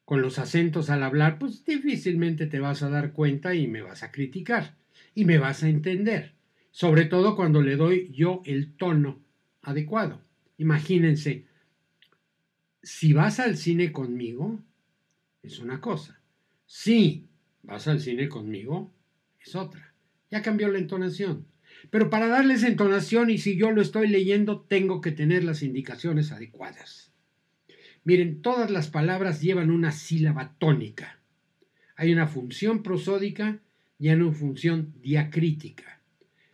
con 0.05 0.21
los 0.21 0.37
acentos 0.37 0.89
al 0.89 1.01
hablar, 1.01 1.39
pues 1.39 1.63
difícilmente 1.65 2.45
te 2.45 2.59
vas 2.59 2.83
a 2.83 2.89
dar 2.89 3.13
cuenta 3.13 3.55
y 3.55 3.67
me 3.67 3.81
vas 3.81 4.03
a 4.03 4.11
criticar 4.11 4.75
y 5.15 5.25
me 5.25 5.37
vas 5.37 5.63
a 5.63 5.69
entender, 5.69 6.33
sobre 6.71 7.05
todo 7.05 7.35
cuando 7.35 7.61
le 7.61 7.75
doy 7.75 8.11
yo 8.11 8.41
el 8.45 8.75
tono 8.75 9.22
adecuado. 9.63 10.21
Imagínense, 10.57 11.45
si 12.83 13.13
vas 13.13 13.39
al 13.39 13.57
cine 13.57 13.91
conmigo, 13.91 14.61
es 15.41 15.59
una 15.59 15.81
cosa. 15.81 16.19
Si 16.65 17.25
vas 17.63 17.87
al 17.87 17.99
cine 17.99 18.29
conmigo, 18.29 18.93
es 19.39 19.55
otra. 19.55 19.93
Ya 20.29 20.41
cambió 20.41 20.67
la 20.69 20.79
entonación. 20.79 21.47
Pero 21.89 22.09
para 22.09 22.27
darles 22.27 22.63
entonación 22.63 23.29
y 23.29 23.37
si 23.37 23.57
yo 23.57 23.71
lo 23.71 23.81
estoy 23.81 24.07
leyendo, 24.07 24.61
tengo 24.61 25.01
que 25.01 25.11
tener 25.11 25.43
las 25.43 25.63
indicaciones 25.63 26.31
adecuadas. 26.31 27.11
Miren, 28.03 28.41
todas 28.41 28.69
las 28.69 28.89
palabras 28.89 29.41
llevan 29.41 29.71
una 29.71 29.91
sílaba 29.91 30.55
tónica. 30.59 31.19
Hay 31.95 32.11
una 32.11 32.27
función 32.27 32.83
prosódica 32.83 33.59
y 33.97 34.09
hay 34.09 34.15
una 34.15 34.33
función 34.33 34.93
diacrítica. 35.01 36.01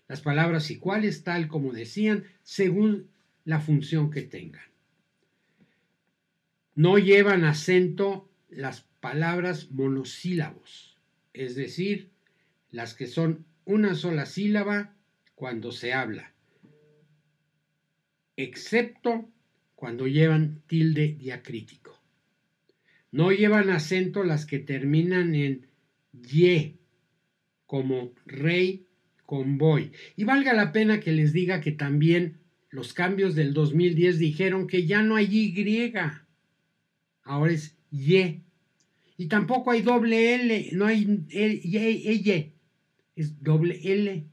Las 0.09 0.21
palabras 0.21 0.71
iguales, 0.71 1.23
tal 1.23 1.47
como 1.47 1.71
decían, 1.71 2.25
según 2.43 3.07
la 3.45 3.61
función 3.61 4.09
que 4.09 4.23
tengan. 4.23 4.65
No 6.73 6.97
llevan 6.97 7.43
acento 7.43 8.27
las 8.49 8.81
palabras 8.99 9.69
monosílabos, 9.69 10.97
es 11.33 11.55
decir, 11.55 12.09
las 12.71 12.95
que 12.95 13.05
son 13.05 13.45
una 13.65 13.93
sola 13.93 14.25
sílaba 14.25 14.95
cuando 15.35 15.71
se 15.71 15.93
habla, 15.93 16.33
excepto 18.35 19.29
cuando 19.75 20.07
llevan 20.07 20.63
tilde 20.65 21.13
diacrítico. 21.19 22.01
No 23.11 23.31
llevan 23.31 23.69
acento 23.69 24.23
las 24.23 24.47
que 24.47 24.57
terminan 24.57 25.35
en 25.35 25.67
ye, 26.11 26.77
como 27.67 28.11
rey, 28.25 28.87
Y 30.15 30.23
valga 30.23 30.53
la 30.53 30.71
pena 30.71 30.99
que 30.99 31.11
les 31.11 31.33
diga 31.33 31.61
que 31.61 31.71
también 31.71 32.39
los 32.69 32.93
cambios 32.93 33.35
del 33.35 33.53
2010 33.53 34.17
dijeron 34.17 34.67
que 34.67 34.85
ya 34.87 35.03
no 35.03 35.15
hay 35.15 35.27
Y, 35.35 35.93
ahora 37.23 37.53
es 37.53 37.77
Y. 37.91 38.41
Y 39.17 39.27
tampoco 39.27 39.71
hay 39.71 39.81
doble 39.81 40.35
L, 40.35 40.69
no 40.73 40.85
hay 40.85 41.25
Y, 41.29 42.53
es 43.15 43.43
doble 43.43 43.79
L. 43.83 44.25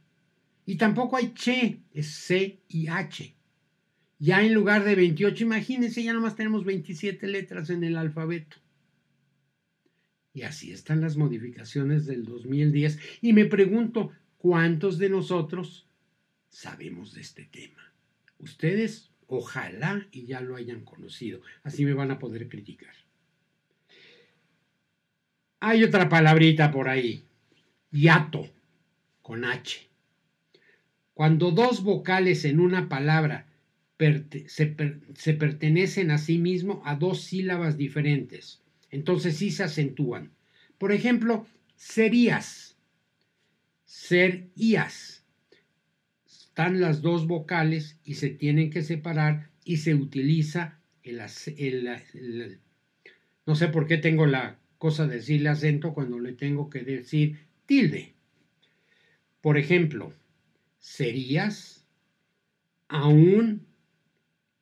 Y 0.65 0.77
tampoco 0.77 1.17
hay 1.17 1.33
Che, 1.35 1.81
es 1.93 2.07
C 2.07 2.61
y 2.69 2.89
H. 2.89 3.35
Ya 4.19 4.43
en 4.43 4.55
lugar 4.55 4.85
de 4.85 4.95
28, 4.95 5.45
imagínense, 5.45 6.03
ya 6.03 6.15
nomás 6.15 6.37
tenemos 6.37 6.65
27 6.65 7.27
letras 7.27 7.69
en 7.69 7.85
el 7.85 7.97
alfabeto. 7.99 8.57
Y 10.33 10.43
así 10.43 10.71
están 10.71 11.01
las 11.01 11.17
modificaciones 11.17 12.07
del 12.07 12.25
2010. 12.25 12.99
Y 13.23 13.33
me 13.33 13.45
pregunto, 13.45 14.13
¿cuántos 14.47 14.97
de 14.99 15.09
nosotros 15.09 15.89
sabemos 16.49 17.15
de 17.15 17.21
este 17.21 17.47
tema. 17.47 17.93
Ustedes 18.39 19.11
ojalá 19.27 20.07
y 20.13 20.27
ya 20.27 20.41
lo 20.41 20.55
hayan 20.55 20.85
conocido, 20.85 21.41
así 21.65 21.85
me 21.85 21.95
van 21.95 22.13
a 22.13 22.21
poder 22.21 22.49
criticar. 22.49 22.95
Hay 25.59 25.83
otra 25.83 26.09
palabrita 26.09 26.71
por 26.71 26.89
ahí, 26.89 27.25
hiato, 27.91 28.49
con 29.21 29.45
H. 29.45 29.89
Cuando 31.13 31.51
dos 31.51 31.83
vocales 31.83 32.45
en 32.45 32.61
una 32.61 32.89
palabra 32.89 33.49
se, 33.99 34.77
se, 35.17 35.35
pertenecen 35.35 36.13
a 36.13 36.19
sí 36.19 36.39
mismo 36.39 36.83
a 36.85 36.95
dos 36.95 37.23
sílabas 37.23 37.77
diferentes, 37.77 38.63
entonces 38.93 39.39
sí 39.39 39.51
se 39.51 39.65
acentúan. 39.65 40.31
Por 40.79 40.93
ejemplo, 40.93 41.49
serías, 41.75 42.76
serías. 43.97 45.25
Están 46.27 46.81
las 46.81 47.01
dos 47.01 47.27
vocales 47.27 47.99
y 48.05 48.15
se 48.15 48.29
tienen 48.29 48.71
que 48.71 48.83
separar 48.83 49.51
y 49.65 49.79
se 49.79 49.95
utiliza 49.95 50.81
el, 51.03 51.21
el 52.15 52.61
no 53.47 53.55
sé 53.55 53.69
por 53.69 53.87
qué 53.87 53.97
tengo 53.97 54.27
la 54.27 54.59
cosa 54.79 55.07
de 55.07 55.17
decirle 55.17 55.49
acento 55.49 55.95
cuando 55.95 56.19
le 56.19 56.35
tengo 56.35 56.69
que 56.69 56.83
decir 56.83 57.47
tilde. 57.65 58.15
Por 59.41 59.57
ejemplo, 59.57 60.13
serías, 60.79 61.87
aún, 62.89 63.67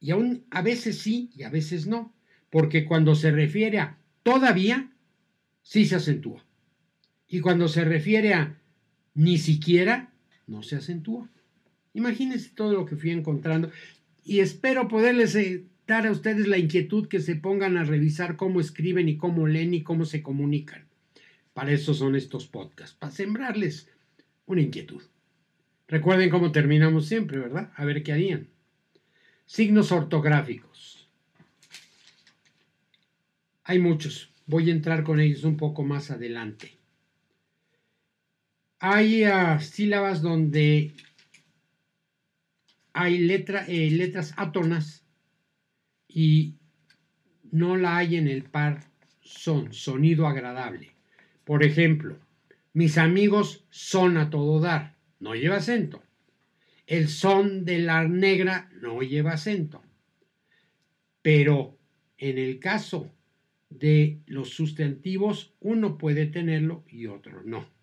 y 0.01 0.13
aún 0.13 0.47
a 0.51 0.63
veces 0.63 0.99
sí 0.99 1.31
y 1.35 1.43
a 1.43 1.51
veces 1.51 1.87
no, 1.87 2.15
porque 2.51 2.85
cuando 2.85 3.15
se 3.15 3.31
refiere 3.31 3.81
a 3.81 3.99
todavía, 4.23 4.93
sí 5.63 5.87
se 5.87 5.97
acentúa. 5.97 6.45
Y 7.27 7.41
cuando 7.41 7.69
se 7.69 7.85
refiere 7.85 8.35
a 8.35 8.61
ni 9.15 9.39
siquiera, 9.39 10.13
no 10.47 10.63
se 10.63 10.77
acentúa. 10.77 11.29
Imagínense 11.95 12.51
todo 12.55 12.73
lo 12.73 12.87
que 12.87 12.97
fui 12.97 13.11
encontrando 13.11 13.71
y 14.25 14.41
espero 14.41 14.89
poderles 14.89 15.35
eh, 15.37 15.65
dar 15.87 16.07
a 16.07 16.11
ustedes 16.11 16.47
la 16.49 16.59
inquietud 16.59 17.09
que 17.09 17.21
se 17.21 17.37
pongan 17.37 17.77
a 17.77 17.85
revisar 17.85 18.37
cómo 18.37 18.61
escriben 18.61 19.09
y 19.09 19.17
cómo 19.17 19.47
leen 19.47 19.75
y 19.75 19.83
cómo 19.83 20.05
se 20.05 20.23
comunican. 20.23 20.87
Para 21.53 21.73
eso 21.73 21.95
son 21.95 22.17
estos 22.17 22.47
podcasts, 22.47 22.97
para 22.97 23.13
sembrarles 23.13 23.89
una 24.47 24.61
inquietud. 24.61 25.03
Recuerden 25.87 26.31
cómo 26.31 26.51
terminamos 26.51 27.07
siempre, 27.07 27.39
¿verdad? 27.39 27.71
A 27.77 27.85
ver 27.85 28.03
qué 28.03 28.13
harían. 28.13 28.49
Signos 29.47 29.93
ortográficos. 29.93 31.09
Hay 33.63 33.79
muchos. 33.79 34.31
Voy 34.47 34.71
a 34.71 34.73
entrar 34.73 35.05
con 35.05 35.21
ellos 35.21 35.45
un 35.45 35.57
poco 35.57 35.85
más 35.85 36.11
adelante. 36.11 36.77
Hay 38.81 39.25
ah, 39.25 39.61
sílabas 39.61 40.21
donde 40.21 40.93
hay 42.93 43.15
eh, 43.17 43.91
letras 43.91 44.35
átonas 44.37 45.05
y 46.09 46.55
no 47.51 47.77
la 47.77 47.99
hay 47.99 48.17
en 48.17 48.29
el 48.29 48.45
par 48.45 48.85
son, 49.21 49.73
sonido 49.73 50.27
agradable. 50.27 50.93
Por 51.45 51.65
ejemplo, 51.65 52.19
mis 52.73 52.99
amigos 52.99 53.65
son 53.71 54.17
a 54.17 54.31
todo 54.31 54.61
dar, 54.61 54.97
no 55.19 55.35
lleva 55.35 55.57
acento. 55.57 56.03
El 56.87 57.09
son 57.09 57.65
de 57.65 57.79
la 57.81 58.07
negra 58.07 58.71
no 58.81 59.01
lleva 59.01 59.33
acento. 59.33 59.83
Pero 61.23 61.79
en 62.19 62.39
el 62.39 62.61
caso 62.61 63.11
de 63.71 64.21
los 64.27 64.51
sustantivos, 64.51 65.55
uno 65.61 65.99
puede 65.99 66.27
tenerlo 66.27 66.85
y 66.89 67.07
otro 67.07 67.43
no 67.45 67.74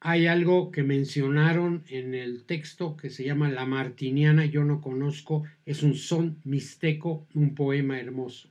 hay 0.00 0.26
algo 0.26 0.70
que 0.70 0.82
mencionaron 0.82 1.84
en 1.88 2.14
el 2.14 2.44
texto 2.44 2.96
que 2.96 3.10
se 3.10 3.24
llama 3.24 3.50
La 3.50 3.66
Martiniana, 3.66 4.46
yo 4.46 4.64
no 4.64 4.80
conozco, 4.80 5.44
es 5.66 5.82
un 5.82 5.94
son 5.94 6.40
mixteco, 6.44 7.26
un 7.34 7.54
poema 7.54 8.00
hermoso. 8.00 8.48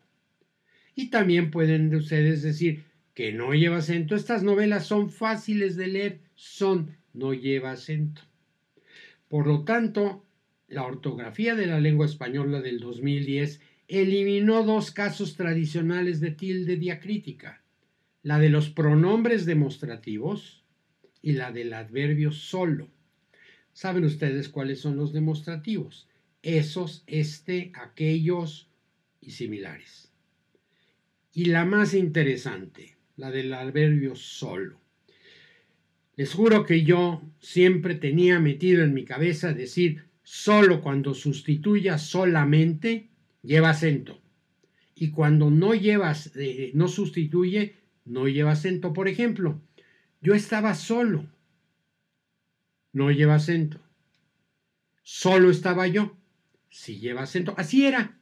Y 0.93 1.09
también 1.09 1.49
pueden 1.49 1.93
ustedes 1.95 2.43
decir 2.43 2.83
que 3.15 3.33
no 3.33 3.53
lleva 3.55 3.77
acento. 3.77 4.15
Estas 4.15 4.43
novelas 4.43 4.85
son 4.85 5.09
fáciles 5.09 5.75
de 5.75 5.87
leer, 5.87 6.19
son, 6.35 6.95
no 7.13 7.33
lleva 7.33 7.71
acento. 7.71 8.21
Por 9.27 9.47
lo 9.47 9.63
tanto, 9.63 10.23
la 10.67 10.83
ortografía 10.83 11.55
de 11.55 11.65
la 11.65 11.79
lengua 11.79 12.05
española 12.05 12.61
del 12.61 12.79
2010 12.79 13.59
eliminó 13.87 14.63
dos 14.63 14.91
casos 14.91 15.35
tradicionales 15.35 16.19
de 16.19 16.29
tilde 16.29 16.77
diacrítica, 16.77 17.63
la 18.21 18.37
de 18.37 18.49
los 18.49 18.69
pronombres 18.69 19.47
demostrativos, 19.47 20.63
y 21.21 21.33
la 21.33 21.51
del 21.51 21.73
adverbio 21.73 22.31
solo. 22.31 22.87
¿Saben 23.73 24.03
ustedes 24.03 24.49
cuáles 24.49 24.79
son 24.79 24.97
los 24.97 25.13
demostrativos? 25.13 26.07
Esos, 26.41 27.03
este, 27.07 27.71
aquellos 27.75 28.69
y 29.21 29.31
similares. 29.31 30.11
Y 31.33 31.45
la 31.45 31.65
más 31.65 31.93
interesante, 31.93 32.97
la 33.15 33.31
del 33.31 33.53
adverbio 33.53 34.15
solo. 34.15 34.79
Les 36.15 36.33
juro 36.33 36.65
que 36.65 36.83
yo 36.83 37.21
siempre 37.39 37.95
tenía 37.95 38.39
metido 38.39 38.83
en 38.83 38.93
mi 38.93 39.05
cabeza 39.05 39.53
decir 39.53 40.03
solo 40.23 40.81
cuando 40.81 41.13
sustituya 41.13 41.97
solamente 41.97 43.07
lleva 43.41 43.69
acento. 43.69 44.19
Y 44.95 45.11
cuando 45.11 45.49
no 45.49 45.73
llevas, 45.73 46.31
eh, 46.35 46.71
no 46.73 46.89
sustituye, 46.89 47.75
no 48.03 48.27
lleva 48.27 48.51
acento. 48.51 48.91
Por 48.91 49.07
ejemplo, 49.07 49.61
yo 50.21 50.33
estaba 50.33 50.75
solo. 50.75 51.25
No 52.91 53.11
lleva 53.11 53.35
acento. 53.35 53.79
Solo 55.03 55.49
estaba 55.49 55.87
yo. 55.87 56.17
Sí 56.69 56.99
lleva 56.99 57.23
acento. 57.23 57.53
Así 57.57 57.85
era. 57.85 58.17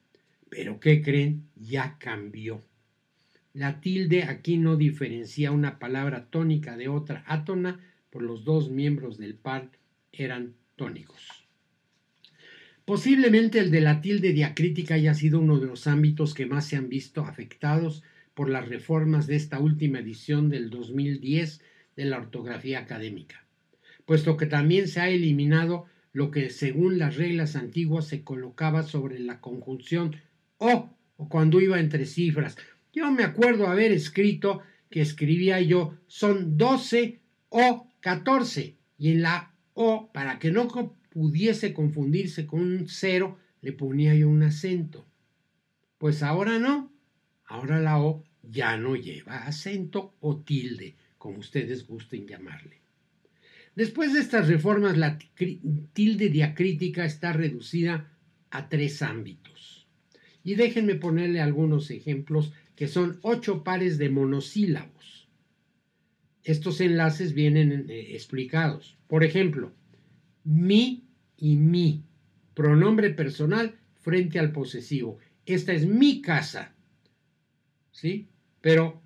Pero 0.50 0.80
¿qué 0.80 1.02
creen? 1.02 1.50
Ya 1.56 1.98
cambió. 2.00 2.64
La 3.54 3.82
tilde 3.82 4.24
aquí 4.24 4.58
no 4.58 4.76
diferencia 4.76 5.52
una 5.52 5.80
palabra 5.80 6.30
tónica 6.30 6.78
de 6.78 6.90
otra 6.90 7.24
átona, 7.26 7.80
por 8.10 8.22
los 8.22 8.46
dos 8.46 8.70
miembros 8.70 9.18
del 9.18 9.36
par 9.36 9.72
eran 10.12 10.54
tónicos. 10.76 11.48
Posiblemente 12.86 13.60
el 13.60 13.72
de 13.72 13.82
la 13.82 14.00
tilde 14.00 14.32
diacrítica 14.32 14.94
haya 14.94 15.14
sido 15.14 15.40
uno 15.40 15.60
de 15.60 15.68
los 15.68 15.88
ámbitos 15.88 16.34
que 16.34 16.46
más 16.46 16.68
se 16.68 16.78
han 16.78 16.88
visto 16.88 17.26
afectados 17.26 18.04
por 18.34 18.50
las 18.50 18.70
reformas 18.70 19.28
de 19.28 19.36
esta 19.36 19.60
última 19.60 20.00
edición 20.00 20.50
del 20.50 20.70
2010 20.70 21.62
de 21.98 22.06
la 22.06 22.18
ortografía 22.18 22.80
académica, 22.80 23.46
puesto 24.06 24.38
que 24.38 24.46
también 24.46 24.88
se 24.88 25.02
ha 25.02 25.10
eliminado 25.10 25.86
lo 26.14 26.32
que 26.32 26.50
según 26.50 26.98
las 26.98 27.18
reglas 27.18 27.58
antiguas 27.58 28.08
se 28.08 28.24
colocaba 28.24 28.84
sobre 28.84 29.20
la 29.20 29.42
conjunción 29.42 30.16
o 30.58 30.98
o 31.18 31.28
cuando 31.28 31.60
iba 31.60 31.80
entre 31.80 32.06
cifras. 32.06 32.58
Yo 32.94 33.12
me 33.12 33.24
acuerdo 33.24 33.68
haber 33.68 33.92
escrito 33.92 34.62
que 34.90 35.02
escribía 35.02 35.60
yo 35.60 35.98
son 36.08 36.58
12 36.58 37.20
o 37.50 37.88
14 38.00 38.78
y 38.98 39.12
en 39.12 39.24
la 39.24 39.54
o 39.74 40.12
para 40.14 40.40
que 40.40 40.52
no 40.52 40.68
pudiese 41.10 41.74
confundirse 41.74 42.48
con 42.48 42.62
un 42.62 42.88
cero 42.88 43.38
le 43.62 43.74
ponía 43.74 44.16
yo 44.16 44.30
un 44.30 44.44
acento. 44.44 45.06
Pues 45.98 46.24
ahora 46.24 46.60
no, 46.60 46.92
ahora 47.46 47.80
la 47.80 48.00
o 48.00 48.24
ya 48.44 48.78
no 48.78 48.96
lleva 48.96 49.46
acento 49.46 50.16
o 50.20 50.38
tilde 50.38 50.96
como 51.18 51.40
ustedes 51.40 51.88
gusten 51.88 52.28
llamarle. 52.28 52.82
Después 53.76 54.14
de 54.14 54.22
estas 54.22 54.48
reformas, 54.48 54.98
la 54.98 55.20
tilde 55.94 56.30
diacrítica 56.30 57.06
está 57.06 57.32
reducida 57.32 58.12
a 58.50 58.70
tres 58.70 59.02
ámbitos. 59.02 59.88
Y 60.44 60.56
déjenme 60.56 60.96
ponerle 60.96 61.42
algunos 61.42 61.92
ejemplos 61.92 62.54
que 62.76 62.88
son 62.88 63.20
ocho 63.22 63.64
pares 63.64 63.98
de 63.98 64.10
monosílabos. 64.10 65.28
Estos 66.44 66.80
enlaces 66.82 67.34
vienen 67.34 67.88
eh, 67.90 68.16
explicados. 68.16 68.98
Por 69.08 69.24
ejemplo, 69.24 69.74
mi 70.44 71.04
y 71.38 71.58
mi, 71.58 72.04
pronombre 72.54 73.12
personal 73.12 73.76
frente 73.96 74.40
al 74.40 74.52
posesivo. 74.52 75.20
Esta 75.46 75.74
es 75.74 75.86
mi 75.86 76.22
casa. 76.22 76.74
¿Sí? 77.92 78.28
Pero 78.62 79.02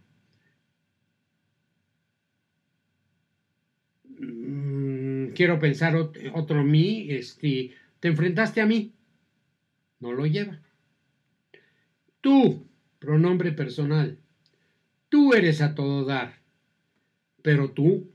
quiero 5.34 5.60
pensar 5.60 5.96
otro 5.96 6.64
mí, 6.64 7.08
este, 7.10 7.74
te 8.00 8.08
enfrentaste 8.08 8.62
a 8.62 8.66
mí, 8.66 8.94
no 10.00 10.12
lo 10.12 10.26
lleva. 10.26 10.62
Tú, 12.22 12.68
pronombre 13.00 13.52
personal, 13.52 14.20
tú 15.10 15.34
eres 15.34 15.62
a 15.62 15.76
todo 15.76 16.06
dar, 16.06 16.42
pero 17.42 17.72
tú, 17.72 18.12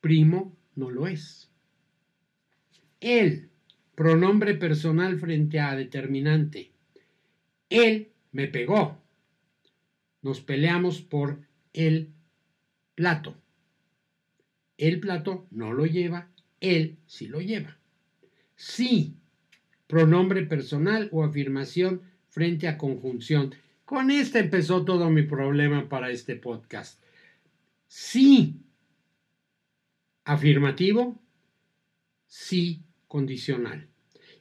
primo, 0.00 0.56
no 0.74 0.90
lo 0.90 1.06
es. 1.06 1.50
Él, 3.00 3.50
pronombre 3.94 4.54
personal 4.54 5.18
frente 5.18 5.60
a 5.60 5.76
determinante, 5.76 6.72
él 7.68 8.12
me 8.32 8.48
pegó. 8.48 9.00
Nos 10.22 10.40
peleamos 10.40 11.00
por 11.00 11.40
el 11.72 12.12
plato. 12.94 13.36
El 14.80 14.98
plato 14.98 15.46
no 15.50 15.74
lo 15.74 15.84
lleva, 15.84 16.30
él 16.58 16.96
sí 17.06 17.28
lo 17.28 17.42
lleva. 17.42 17.76
sí, 18.56 19.14
pronombre 19.86 20.46
personal 20.46 21.10
o 21.12 21.22
afirmación 21.22 22.00
frente 22.30 22.66
a 22.66 22.78
conjunción. 22.78 23.54
Con 23.84 24.10
este 24.10 24.38
empezó 24.38 24.86
todo 24.86 25.10
mi 25.10 25.22
problema 25.22 25.88
para 25.90 26.10
este 26.10 26.34
podcast. 26.34 26.98
Sí, 27.88 28.56
afirmativo, 30.24 31.20
sí, 32.26 32.82
condicional. 33.06 33.86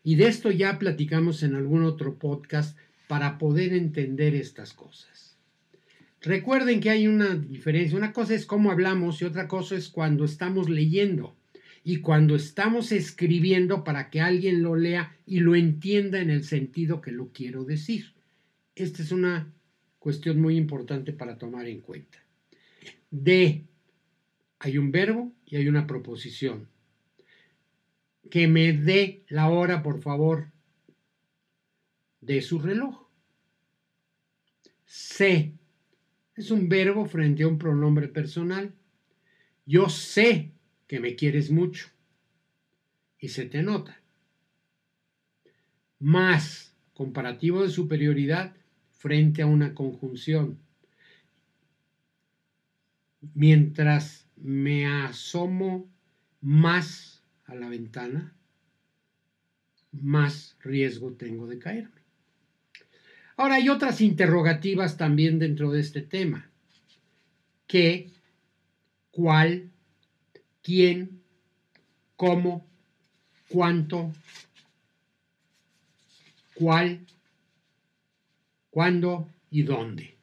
Y 0.03 0.15
de 0.15 0.27
esto 0.27 0.51
ya 0.51 0.79
platicamos 0.79 1.43
en 1.43 1.55
algún 1.55 1.83
otro 1.83 2.17
podcast 2.17 2.77
para 3.09 3.37
poder 3.37 3.73
entender 3.73 4.35
estas 4.35 4.71
cosas. 4.71 5.28
Recuerden 6.21 6.81
que 6.81 6.89
hay 6.89 7.07
una 7.07 7.35
diferencia. 7.35 7.97
Una 7.97 8.11
cosa 8.11 8.33
es 8.33 8.45
cómo 8.45 8.71
hablamos 8.71 9.21
y 9.21 9.25
otra 9.25 9.47
cosa 9.47 9.75
es 9.75 9.89
cuando 9.89 10.25
estamos 10.25 10.69
leyendo 10.69 11.35
y 11.83 11.97
cuando 12.01 12.35
estamos 12.35 12.91
escribiendo 12.91 13.83
para 13.83 14.09
que 14.09 14.19
alguien 14.19 14.61
lo 14.61 14.75
lea 14.75 15.17
y 15.25 15.39
lo 15.39 15.55
entienda 15.55 16.19
en 16.19 16.29
el 16.29 16.43
sentido 16.43 16.99
que 16.99 17.11
lo 17.11 17.29
quiero 17.29 17.63
decir. 17.63 18.13
Esta 18.75 19.01
es 19.01 19.11
una 19.11 19.53
cuestión 19.97 20.41
muy 20.41 20.57
importante 20.57 21.13
para 21.13 21.37
tomar 21.37 21.67
en 21.67 21.79
cuenta. 21.79 22.19
De, 23.11 23.65
hay 24.59 24.77
un 24.77 24.91
verbo 24.91 25.31
y 25.45 25.55
hay 25.55 25.69
una 25.69 25.87
proposición. 25.87 26.67
Que 28.29 28.47
me 28.47 28.73
dé 28.73 29.23
la 29.29 29.49
hora, 29.49 29.81
por 29.81 30.01
favor, 30.01 30.51
de 32.21 32.41
su 32.41 32.59
reloj. 32.59 33.07
Sé 34.85 35.53
es 36.39 36.51
un 36.51 36.69
verbo 36.69 37.05
frente 37.05 37.43
a 37.43 37.47
un 37.49 37.57
pronombre 37.57 38.07
personal. 38.07 38.73
Yo 39.65 39.89
sé 39.89 40.53
que 40.87 41.01
me 41.01 41.15
quieres 41.15 41.51
mucho. 41.51 41.89
Y 43.19 43.27
se 43.27 43.45
te 43.45 43.61
nota. 43.61 44.01
Más 45.99 46.73
comparativo 46.93 47.61
de 47.61 47.69
superioridad 47.69 48.55
frente 48.91 49.41
a 49.41 49.47
una 49.47 49.75
conjunción. 49.75 50.57
Mientras 53.33 54.25
me 54.37 54.87
asomo 54.87 55.89
más 56.39 57.21
a 57.43 57.55
la 57.55 57.67
ventana, 57.67 58.33
más 59.91 60.55
riesgo 60.61 61.11
tengo 61.13 61.47
de 61.47 61.59
caerme. 61.59 61.98
Ahora 63.39 63.55
hay 63.55 63.69
otras 63.69 64.01
interrogativas 64.01 64.97
también 64.97 65.39
dentro 65.39 65.71
de 65.71 65.79
este 65.79 66.01
tema. 66.01 66.49
¿Qué? 67.67 68.09
¿Cuál? 69.11 69.69
quién, 70.61 71.21
cómo, 72.17 72.67
cuánto, 73.47 74.11
cuál, 76.53 77.07
cuándo 78.69 79.29
y 79.49 79.63
dónde. 79.63 80.17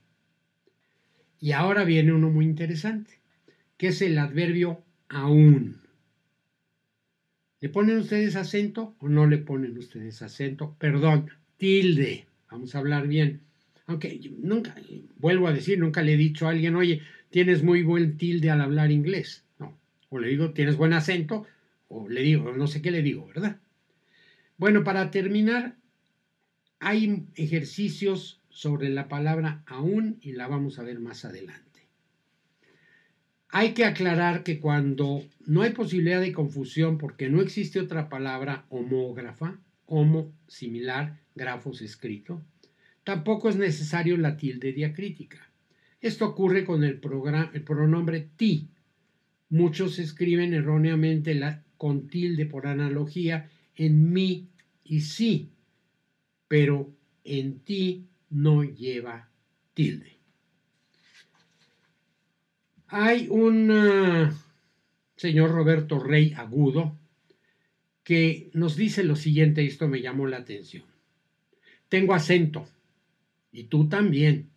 Y 1.41 1.53
ahora 1.53 1.85
viene 1.85 2.13
uno 2.13 2.29
muy 2.29 2.45
interesante, 2.45 3.19
que 3.79 3.89
es 3.89 4.03
el 4.03 4.19
adverbio 4.19 4.85
aún. 5.09 5.81
¿Le 7.61 7.71
ponen 7.71 7.97
ustedes 7.97 8.37
acento 8.37 8.95
o 8.99 9.09
no 9.09 9.27
le 9.27 9.39
ponen 9.39 9.79
ustedes 9.79 10.21
acento? 10.21 10.77
Perdón, 10.79 11.31
tilde. 11.57 12.27
Vamos 12.57 12.75
a 12.75 12.79
hablar 12.79 13.07
bien. 13.07 13.43
Aunque 13.87 14.21
nunca, 14.41 14.75
vuelvo 15.19 15.47
a 15.47 15.53
decir, 15.53 15.79
nunca 15.79 16.03
le 16.03 16.15
he 16.15 16.17
dicho 16.17 16.47
a 16.47 16.51
alguien, 16.51 16.75
oye, 16.75 17.03
tienes 17.31 17.63
muy 17.63 17.83
buen 17.83 18.17
tilde 18.17 18.51
al 18.51 18.61
hablar 18.61 18.91
inglés 18.91 19.47
o 20.09 20.19
le 20.19 20.29
digo, 20.29 20.53
tienes 20.53 20.77
buen 20.77 20.93
acento, 20.93 21.47
o 21.89 22.09
le 22.09 22.23
digo, 22.23 22.53
no 22.53 22.67
sé 22.67 22.83
qué 22.83 22.91
le 22.91 23.03
digo, 23.03 23.27
¿verdad? 23.27 23.59
Bueno, 24.57 24.85
para 24.85 25.11
terminar, 25.11 25.77
hay 26.79 27.27
ejercicios 27.35 28.41
sobre 28.49 28.89
la 28.89 29.09
palabra 29.09 29.63
aún 29.67 30.19
y 30.21 30.33
la 30.33 30.49
vamos 30.49 30.79
a 30.79 30.83
ver 30.83 30.99
más 31.01 31.25
adelante. 31.25 31.89
Hay 33.49 33.75
que 33.75 33.85
aclarar 33.85 34.43
que 34.43 34.59
cuando 34.59 35.23
no 35.47 35.63
hay 35.63 35.71
posibilidad 35.71 36.21
de 36.21 36.33
confusión 36.33 36.99
porque 36.99 37.29
no 37.29 37.41
existe 37.41 37.81
otra 37.81 38.09
palabra 38.09 38.65
homógrafa, 38.69 39.59
homo 39.87 40.33
similar, 40.47 41.21
grafos 41.37 41.83
escrito, 41.83 42.43
tampoco 43.05 43.49
es 43.49 43.57
necesario 43.57 44.17
la 44.17 44.37
tilde 44.37 44.73
diacrítica. 44.73 45.49
Esto 46.01 46.27
ocurre 46.27 46.65
con 46.65 46.83
el, 46.83 46.99
pronombre 46.99 48.29
ti, 48.37 48.69
Muchos 49.49 50.01
escriben 50.01 50.55
erróneamente 50.55 51.35
la, 51.35 51.63
con 51.77 52.09
tilde 52.09 52.47
por 52.47 52.67
analogía 52.67 53.49
en 53.77 54.13
mí 54.13 54.49
y 54.83 55.03
sí, 55.03 55.51
pero 56.49 56.93
en 57.23 57.61
ti 57.61 58.07
no 58.31 58.65
lleva 58.65 59.29
tilde. 59.75 60.17
Hay 62.89 63.29
un 63.31 63.71
ah, 63.71 64.35
señor 65.17 65.53
Roberto 65.53 66.01
Rey 66.01 66.33
Agudo 66.37 66.97
que 68.03 68.51
nos 68.53 68.77
dice 68.77 69.05
lo 69.05 69.17
siguiente, 69.17 69.65
esto 69.65 69.89
me 69.89 70.01
llamó 70.01 70.27
la 70.27 70.39
atención. 70.39 70.85
Tengo 71.89 72.15
acento, 72.15 72.69
y 73.53 73.65
tú 73.65 73.89
también. 73.89 74.51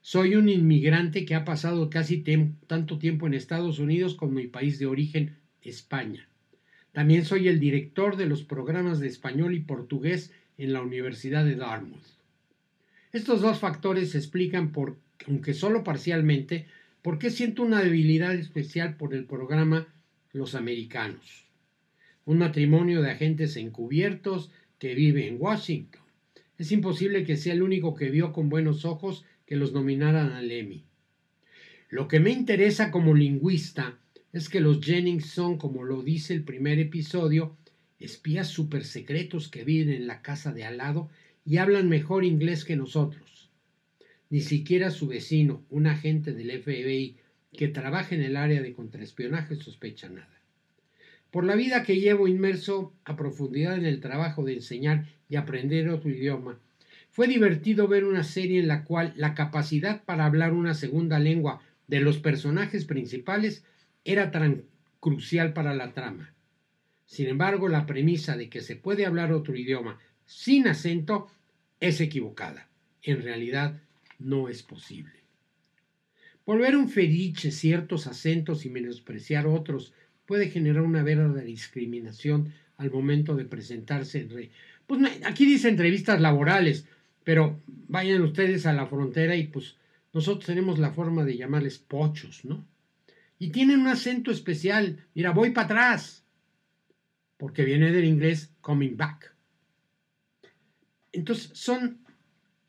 Soy 0.00 0.36
un 0.36 0.48
inmigrante 0.48 1.24
que 1.24 1.34
ha 1.34 1.44
pasado 1.44 1.90
casi 1.90 2.24
tanto 2.66 2.98
tiempo 2.98 3.26
en 3.26 3.34
Estados 3.34 3.78
Unidos 3.78 4.14
como 4.14 4.32
mi 4.32 4.46
país 4.46 4.78
de 4.78 4.86
origen, 4.86 5.36
España. 5.62 6.28
También 6.92 7.24
soy 7.24 7.48
el 7.48 7.60
director 7.60 8.16
de 8.16 8.26
los 8.26 8.42
programas 8.44 9.00
de 9.00 9.08
español 9.08 9.54
y 9.54 9.60
portugués 9.60 10.32
en 10.56 10.72
la 10.72 10.80
Universidad 10.80 11.44
de 11.44 11.56
Dartmouth. 11.56 12.16
Estos 13.12 13.42
dos 13.42 13.58
factores 13.58 14.14
explican, 14.14 14.72
aunque 15.26 15.54
solo 15.54 15.84
parcialmente, 15.84 16.66
por 17.02 17.18
qué 17.18 17.30
siento 17.30 17.62
una 17.62 17.82
debilidad 17.82 18.34
especial 18.34 18.96
por 18.96 19.12
el 19.12 19.26
programa 19.26 19.86
Los 20.32 20.54
Americanos. 20.54 21.44
Un 22.24 22.38
matrimonio 22.38 23.02
de 23.02 23.10
agentes 23.10 23.56
encubiertos 23.56 24.50
que 24.78 24.94
vive 24.94 25.28
en 25.28 25.36
Washington. 25.38 26.05
Es 26.58 26.72
imposible 26.72 27.24
que 27.24 27.36
sea 27.36 27.52
el 27.52 27.62
único 27.62 27.94
que 27.94 28.10
vio 28.10 28.32
con 28.32 28.48
buenos 28.48 28.84
ojos 28.84 29.24
que 29.44 29.56
los 29.56 29.72
nominaran 29.72 30.32
al 30.32 30.50
Emmy. 30.50 30.84
Lo 31.88 32.08
que 32.08 32.18
me 32.18 32.30
interesa 32.30 32.90
como 32.90 33.14
lingüista 33.14 33.98
es 34.32 34.48
que 34.48 34.60
los 34.60 34.80
Jennings 34.80 35.26
son, 35.26 35.58
como 35.58 35.84
lo 35.84 36.02
dice 36.02 36.34
el 36.34 36.42
primer 36.42 36.78
episodio, 36.78 37.56
espías 38.00 38.48
super 38.48 38.84
secretos 38.84 39.48
que 39.48 39.64
viven 39.64 39.94
en 39.94 40.06
la 40.06 40.22
casa 40.22 40.52
de 40.52 40.64
al 40.64 40.78
lado 40.78 41.10
y 41.44 41.58
hablan 41.58 41.88
mejor 41.88 42.24
inglés 42.24 42.64
que 42.64 42.76
nosotros. 42.76 43.50
Ni 44.28 44.40
siquiera 44.40 44.90
su 44.90 45.06
vecino, 45.06 45.64
un 45.70 45.86
agente 45.86 46.32
del 46.32 46.60
FBI 46.60 47.16
que 47.52 47.68
trabaja 47.68 48.14
en 48.14 48.22
el 48.22 48.36
área 48.36 48.60
de 48.60 48.74
contraespionaje, 48.74 49.56
sospecha 49.56 50.08
nada. 50.08 50.35
Por 51.30 51.44
la 51.44 51.54
vida 51.54 51.82
que 51.82 52.00
llevo 52.00 52.28
inmerso 52.28 52.92
a 53.04 53.16
profundidad 53.16 53.76
en 53.76 53.84
el 53.84 54.00
trabajo 54.00 54.44
de 54.44 54.54
enseñar 54.54 55.06
y 55.28 55.36
aprender 55.36 55.88
otro 55.88 56.10
idioma, 56.10 56.58
fue 57.10 57.26
divertido 57.26 57.88
ver 57.88 58.04
una 58.04 58.24
serie 58.24 58.60
en 58.60 58.68
la 58.68 58.84
cual 58.84 59.12
la 59.16 59.34
capacidad 59.34 60.04
para 60.04 60.26
hablar 60.26 60.52
una 60.52 60.74
segunda 60.74 61.18
lengua 61.18 61.62
de 61.88 62.00
los 62.00 62.18
personajes 62.18 62.84
principales 62.84 63.64
era 64.04 64.30
tan 64.30 64.64
crucial 65.00 65.52
para 65.52 65.74
la 65.74 65.92
trama. 65.92 66.34
Sin 67.06 67.28
embargo, 67.28 67.68
la 67.68 67.86
premisa 67.86 68.36
de 68.36 68.48
que 68.48 68.60
se 68.60 68.76
puede 68.76 69.06
hablar 69.06 69.32
otro 69.32 69.56
idioma 69.56 69.98
sin 70.24 70.68
acento 70.68 71.28
es 71.80 72.00
equivocada. 72.00 72.68
En 73.02 73.22
realidad, 73.22 73.80
no 74.18 74.48
es 74.48 74.62
posible. 74.62 75.12
Volver 76.44 76.76
un 76.76 76.88
fetiche 76.88 77.50
ciertos 77.50 78.06
acentos 78.06 78.66
y 78.66 78.70
menospreciar 78.70 79.46
otros 79.46 79.92
puede 80.26 80.50
generar 80.50 80.82
una 80.82 81.02
verdadera 81.02 81.42
discriminación 81.42 82.52
al 82.76 82.90
momento 82.90 83.34
de 83.34 83.44
presentarse 83.44 84.20
en 84.20 84.50
Pues 84.86 85.00
aquí 85.24 85.46
dice 85.46 85.68
entrevistas 85.68 86.20
laborales, 86.20 86.86
pero 87.24 87.60
vayan 87.66 88.22
ustedes 88.22 88.66
a 88.66 88.72
la 88.72 88.86
frontera 88.86 89.36
y 89.36 89.46
pues 89.46 89.76
nosotros 90.12 90.46
tenemos 90.46 90.78
la 90.78 90.92
forma 90.92 91.24
de 91.24 91.36
llamarles 91.36 91.78
pochos, 91.78 92.44
¿no? 92.44 92.66
Y 93.38 93.50
tienen 93.50 93.80
un 93.80 93.88
acento 93.88 94.30
especial. 94.30 95.04
Mira, 95.14 95.30
voy 95.30 95.50
para 95.50 95.66
atrás. 95.66 96.24
Porque 97.36 97.64
viene 97.64 97.92
del 97.92 98.06
inglés 98.06 98.50
coming 98.62 98.96
back. 98.96 99.34
Entonces 101.12 101.50
son 101.52 101.98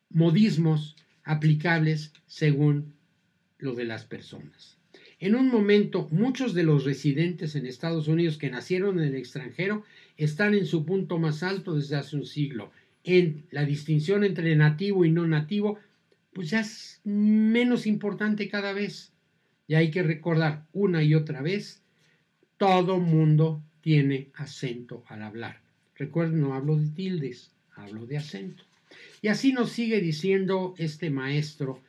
modismos 0.09 0.95
aplicables 1.23 2.11
según 2.25 2.93
lo 3.59 3.75
de 3.75 3.85
las 3.85 4.03
personas. 4.05 4.77
En 5.19 5.35
un 5.35 5.47
momento, 5.49 6.07
muchos 6.11 6.53
de 6.53 6.63
los 6.63 6.85
residentes 6.85 7.55
en 7.55 7.65
Estados 7.65 8.07
Unidos 8.07 8.37
que 8.37 8.51
nacieron 8.51 8.99
en 8.99 9.07
el 9.07 9.15
extranjero 9.15 9.83
están 10.15 10.53
en 10.53 10.67
su 10.67 10.85
punto 10.85 11.17
más 11.17 11.41
alto 11.41 11.75
desde 11.75 11.95
hace 11.95 12.15
un 12.15 12.25
siglo 12.25 12.71
en 13.03 13.45
la 13.51 13.65
distinción 13.65 14.23
entre 14.23 14.55
nativo 14.55 15.05
y 15.05 15.11
no 15.11 15.25
nativo, 15.25 15.79
pues 16.33 16.49
ya 16.49 16.59
es 16.59 16.99
menos 17.05 17.87
importante 17.87 18.49
cada 18.49 18.73
vez. 18.73 19.13
Y 19.65 19.75
hay 19.75 19.91
que 19.91 20.03
recordar 20.03 20.65
una 20.73 21.01
y 21.03 21.15
otra 21.15 21.41
vez, 21.41 21.81
todo 22.57 22.99
mundo 22.99 23.63
tiene 23.81 24.29
acento 24.35 25.03
al 25.07 25.23
hablar. 25.23 25.61
Recuerden, 25.95 26.41
no 26.41 26.53
hablo 26.53 26.77
de 26.77 26.89
tildes, 26.89 27.51
hablo 27.75 28.05
de 28.05 28.17
acento. 28.17 28.63
Y 29.21 29.29
así 29.29 29.53
nos 29.53 29.71
sigue 29.71 30.01
diciendo 30.01 30.75
este 30.77 31.09
maestro 31.09 31.81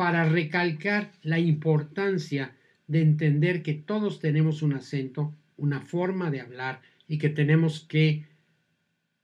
para 0.00 0.24
recalcar 0.24 1.12
la 1.20 1.38
importancia 1.38 2.56
de 2.86 3.02
entender 3.02 3.62
que 3.62 3.74
todos 3.74 4.18
tenemos 4.18 4.62
un 4.62 4.72
acento, 4.72 5.34
una 5.58 5.82
forma 5.82 6.30
de 6.30 6.40
hablar 6.40 6.80
y 7.06 7.18
que 7.18 7.28
tenemos 7.28 7.80
que 7.80 8.24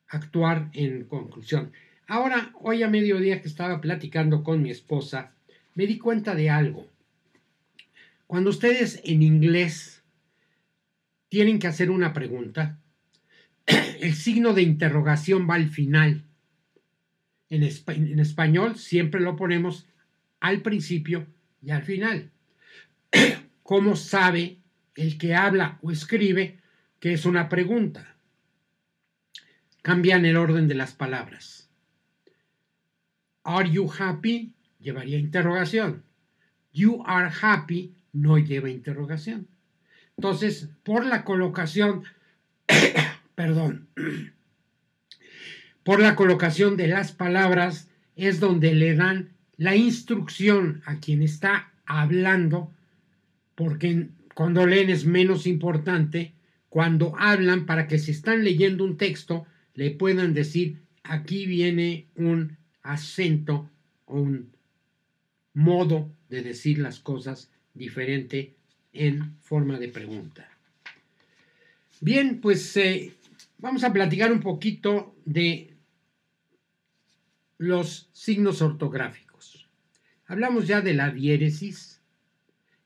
actuar 0.06 0.68
en 0.74 1.04
conclusión. 1.04 1.72
Ahora, 2.06 2.52
hoy 2.60 2.82
a 2.82 2.90
mediodía 2.90 3.40
que 3.40 3.48
estaba 3.48 3.80
platicando 3.80 4.44
con 4.44 4.62
mi 4.62 4.68
esposa, 4.70 5.32
me 5.74 5.86
di 5.86 5.96
cuenta 5.96 6.34
de 6.34 6.50
algo. 6.50 6.86
Cuando 8.26 8.50
ustedes 8.50 9.00
en 9.02 9.22
inglés 9.22 10.04
tienen 11.30 11.58
que 11.58 11.68
hacer 11.68 11.90
una 11.90 12.12
pregunta, 12.12 12.78
el 13.66 14.12
signo 14.12 14.52
de 14.52 14.60
interrogación 14.60 15.48
va 15.48 15.54
al 15.54 15.70
final. 15.70 16.24
En, 17.48 17.62
en, 17.62 18.18
español 18.20 18.76
siempre 18.76 19.22
lo 19.22 19.36
ponemos 19.36 19.86
al 20.40 20.62
principio 20.62 21.26
y 21.62 21.70
al 21.70 21.82
final. 21.82 22.30
¿Cómo 23.62 23.96
sabe 23.96 24.58
el 24.94 25.18
que 25.18 25.34
habla 25.34 25.78
o 25.82 25.90
escribe 25.90 26.60
que 27.00 27.12
es 27.12 27.24
una 27.26 27.48
pregunta? 27.48 28.16
Cambian 29.82 30.24
el 30.24 30.36
orden 30.36 30.68
de 30.68 30.74
las 30.74 30.94
palabras. 30.94 31.68
Are 33.44 33.70
you 33.70 33.90
happy? 33.98 34.52
Llevaría 34.80 35.18
interrogación. 35.18 36.04
You 36.72 37.02
are 37.06 37.30
happy 37.40 37.94
no 38.12 38.38
lleva 38.38 38.70
interrogación. 38.70 39.46
Entonces, 40.16 40.70
por 40.82 41.04
la 41.04 41.24
colocación, 41.24 42.04
perdón, 43.34 43.88
por 45.84 46.00
la 46.00 46.16
colocación 46.16 46.76
de 46.76 46.88
las 46.88 47.12
palabras 47.12 47.88
es 48.16 48.40
donde 48.40 48.74
le 48.74 48.94
dan 48.94 49.35
la 49.58 49.76
instrucción 49.76 50.82
a 50.86 51.00
quien 51.00 51.22
está 51.22 51.72
hablando, 51.86 52.72
porque 53.54 54.08
cuando 54.34 54.66
leen 54.66 54.90
es 54.90 55.06
menos 55.06 55.46
importante, 55.46 56.32
cuando 56.68 57.14
hablan 57.18 57.64
para 57.64 57.88
que 57.88 57.98
si 57.98 58.10
están 58.10 58.44
leyendo 58.44 58.84
un 58.84 58.96
texto 58.96 59.46
le 59.74 59.90
puedan 59.90 60.34
decir 60.34 60.80
aquí 61.04 61.46
viene 61.46 62.06
un 62.16 62.56
acento 62.82 63.70
o 64.06 64.20
un 64.20 64.50
modo 65.54 66.10
de 66.28 66.42
decir 66.42 66.78
las 66.78 67.00
cosas 67.00 67.50
diferente 67.74 68.54
en 68.92 69.36
forma 69.40 69.78
de 69.78 69.88
pregunta. 69.88 70.48
Bien, 72.00 72.40
pues 72.40 72.76
eh, 72.76 73.14
vamos 73.58 73.84
a 73.84 73.92
platicar 73.92 74.32
un 74.32 74.40
poquito 74.40 75.14
de 75.24 75.74
los 77.58 78.08
signos 78.12 78.60
ortográficos. 78.60 79.25
Hablamos 80.26 80.66
ya 80.66 80.80
de 80.80 80.94
la 80.94 81.10
diéresis 81.10 82.02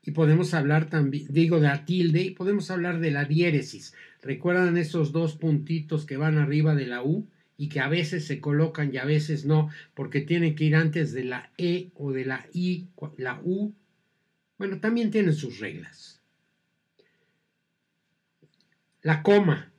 y 0.03 0.11
podemos 0.12 0.55
hablar 0.55 0.88
también, 0.88 1.26
digo 1.31 1.57
de 1.57 1.68
la 1.68 1.85
tilde, 1.85 2.22
y 2.22 2.31
podemos 2.31 2.70
hablar 2.70 3.00
de 3.00 3.11
la 3.11 3.24
diéresis. 3.24 3.94
¿Recuerdan 4.22 4.76
esos 4.76 5.12
dos 5.12 5.37
puntitos 5.37 6.05
que 6.05 6.16
van 6.16 6.38
arriba 6.38 6.74
de 6.74 6.87
la 6.87 7.03
U 7.03 7.29
y 7.57 7.68
que 7.68 7.81
a 7.81 7.88
veces 7.88 8.26
se 8.26 8.40
colocan 8.40 8.92
y 8.92 8.98
a 8.98 9.05
veces 9.05 9.44
no, 9.44 9.70
porque 9.94 10.20
tienen 10.20 10.55
que 10.55 10.64
ir 10.64 10.76
antes 10.76 11.12
de 11.12 11.24
la 11.24 11.50
E 11.57 11.90
o 11.94 12.12
de 12.12 12.24
la 12.26 12.46
I, 12.53 12.88
la 13.16 13.40
U? 13.42 13.74
Bueno, 14.59 14.79
también 14.81 15.11
tienen 15.11 15.35
sus 15.35 15.61
reglas. 15.61 16.22
La 19.03 19.22
coma. 19.22 19.72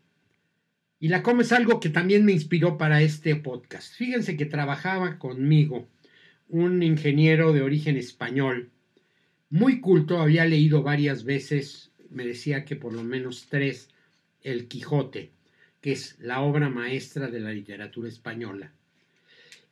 Y 1.00 1.10
la 1.10 1.22
coma 1.22 1.44
es 1.44 1.52
algo 1.52 1.80
que 1.80 1.90
también 1.90 2.26
me 2.26 2.32
inspiró 2.32 2.78
para 2.78 3.02
este 3.02 3.36
podcast. 3.36 3.94
Fíjense 3.96 4.38
que 4.38 4.46
trabajaba 4.46 5.20
conmigo 5.20 5.88
un 6.52 6.84
ingeniero 6.84 7.54
de 7.54 7.62
origen 7.62 7.96
español, 7.96 8.72
muy 9.50 9.80
culto, 9.80 10.20
había 10.20 10.44
leído 10.44 10.84
varias 10.84 11.24
veces, 11.24 11.92
me 12.10 12.26
decía 12.26 12.66
que 12.66 12.76
por 12.76 12.92
lo 12.92 13.04
menos 13.04 13.48
tres, 13.50 13.90
El 14.44 14.68
Quijote, 14.68 15.32
que 15.80 15.94
es 15.94 16.20
la 16.20 16.42
obra 16.42 16.70
maestra 16.70 17.30
de 17.30 17.40
la 17.40 17.52
literatura 17.52 18.10
española. 18.10 18.74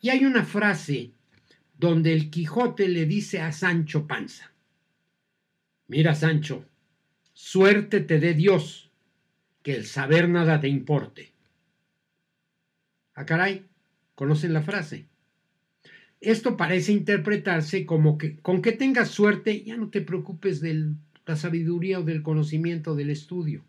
Y 0.01 0.09
hay 0.09 0.23
una 0.23 0.45
frase 0.45 1.11
donde 1.77 2.13
el 2.13 2.29
Quijote 2.29 2.87
le 2.87 3.05
dice 3.05 3.41
a 3.41 3.51
Sancho 3.51 4.07
Panza, 4.07 4.53
mira 5.87 6.15
Sancho, 6.15 6.65
suerte 7.33 7.99
te 7.99 8.19
dé 8.19 8.33
Dios, 8.33 8.89
que 9.63 9.75
el 9.75 9.85
saber 9.85 10.29
nada 10.29 10.61
te 10.61 10.69
importe. 10.69 11.33
Ah, 13.15 13.25
caray, 13.25 13.65
¿conocen 14.15 14.53
la 14.53 14.61
frase? 14.61 15.09
Esto 16.21 16.57
parece 16.57 16.91
interpretarse 16.91 17.85
como 17.85 18.17
que 18.17 18.39
con 18.39 18.61
que 18.61 18.73
tengas 18.73 19.09
suerte 19.09 19.63
ya 19.63 19.77
no 19.77 19.89
te 19.89 20.01
preocupes 20.01 20.59
de 20.59 20.93
la 21.25 21.35
sabiduría 21.35 21.99
o 21.99 22.03
del 22.03 22.23
conocimiento 22.23 22.95
del 22.95 23.09
estudio. 23.09 23.63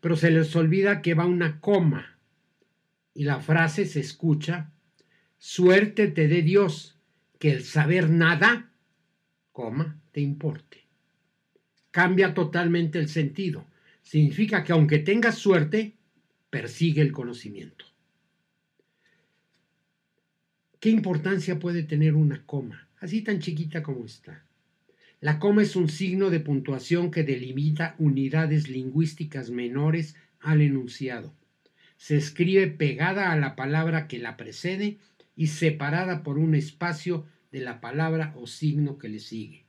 Pero 0.00 0.16
se 0.16 0.30
les 0.30 0.54
olvida 0.56 1.00
que 1.00 1.14
va 1.14 1.24
una 1.24 1.60
coma 1.60 2.18
y 3.14 3.24
la 3.24 3.40
frase 3.40 3.86
se 3.86 4.00
escucha, 4.00 4.70
suerte 5.38 6.08
te 6.08 6.28
dé 6.28 6.42
Dios, 6.42 6.98
que 7.38 7.50
el 7.50 7.64
saber 7.64 8.10
nada, 8.10 8.70
coma, 9.52 10.00
te 10.12 10.20
importe. 10.20 10.84
Cambia 11.90 12.34
totalmente 12.34 12.98
el 12.98 13.08
sentido. 13.08 13.66
Significa 14.02 14.62
que 14.62 14.72
aunque 14.72 14.98
tengas 14.98 15.36
suerte, 15.36 15.96
persigue 16.50 17.02
el 17.02 17.12
conocimiento. 17.12 17.87
¿Qué 20.80 20.90
importancia 20.90 21.58
puede 21.58 21.82
tener 21.82 22.14
una 22.14 22.46
coma, 22.46 22.86
así 23.00 23.22
tan 23.22 23.40
chiquita 23.40 23.82
como 23.82 24.04
está? 24.04 24.44
La 25.20 25.40
coma 25.40 25.62
es 25.62 25.74
un 25.74 25.88
signo 25.88 26.30
de 26.30 26.38
puntuación 26.38 27.10
que 27.10 27.24
delimita 27.24 27.96
unidades 27.98 28.68
lingüísticas 28.68 29.50
menores 29.50 30.14
al 30.38 30.60
enunciado. 30.60 31.34
Se 31.96 32.16
escribe 32.16 32.68
pegada 32.68 33.32
a 33.32 33.36
la 33.36 33.56
palabra 33.56 34.06
que 34.06 34.20
la 34.20 34.36
precede 34.36 34.98
y 35.34 35.48
separada 35.48 36.22
por 36.22 36.38
un 36.38 36.54
espacio 36.54 37.26
de 37.50 37.58
la 37.58 37.80
palabra 37.80 38.32
o 38.36 38.46
signo 38.46 38.98
que 38.98 39.08
le 39.08 39.18
sigue. 39.18 39.64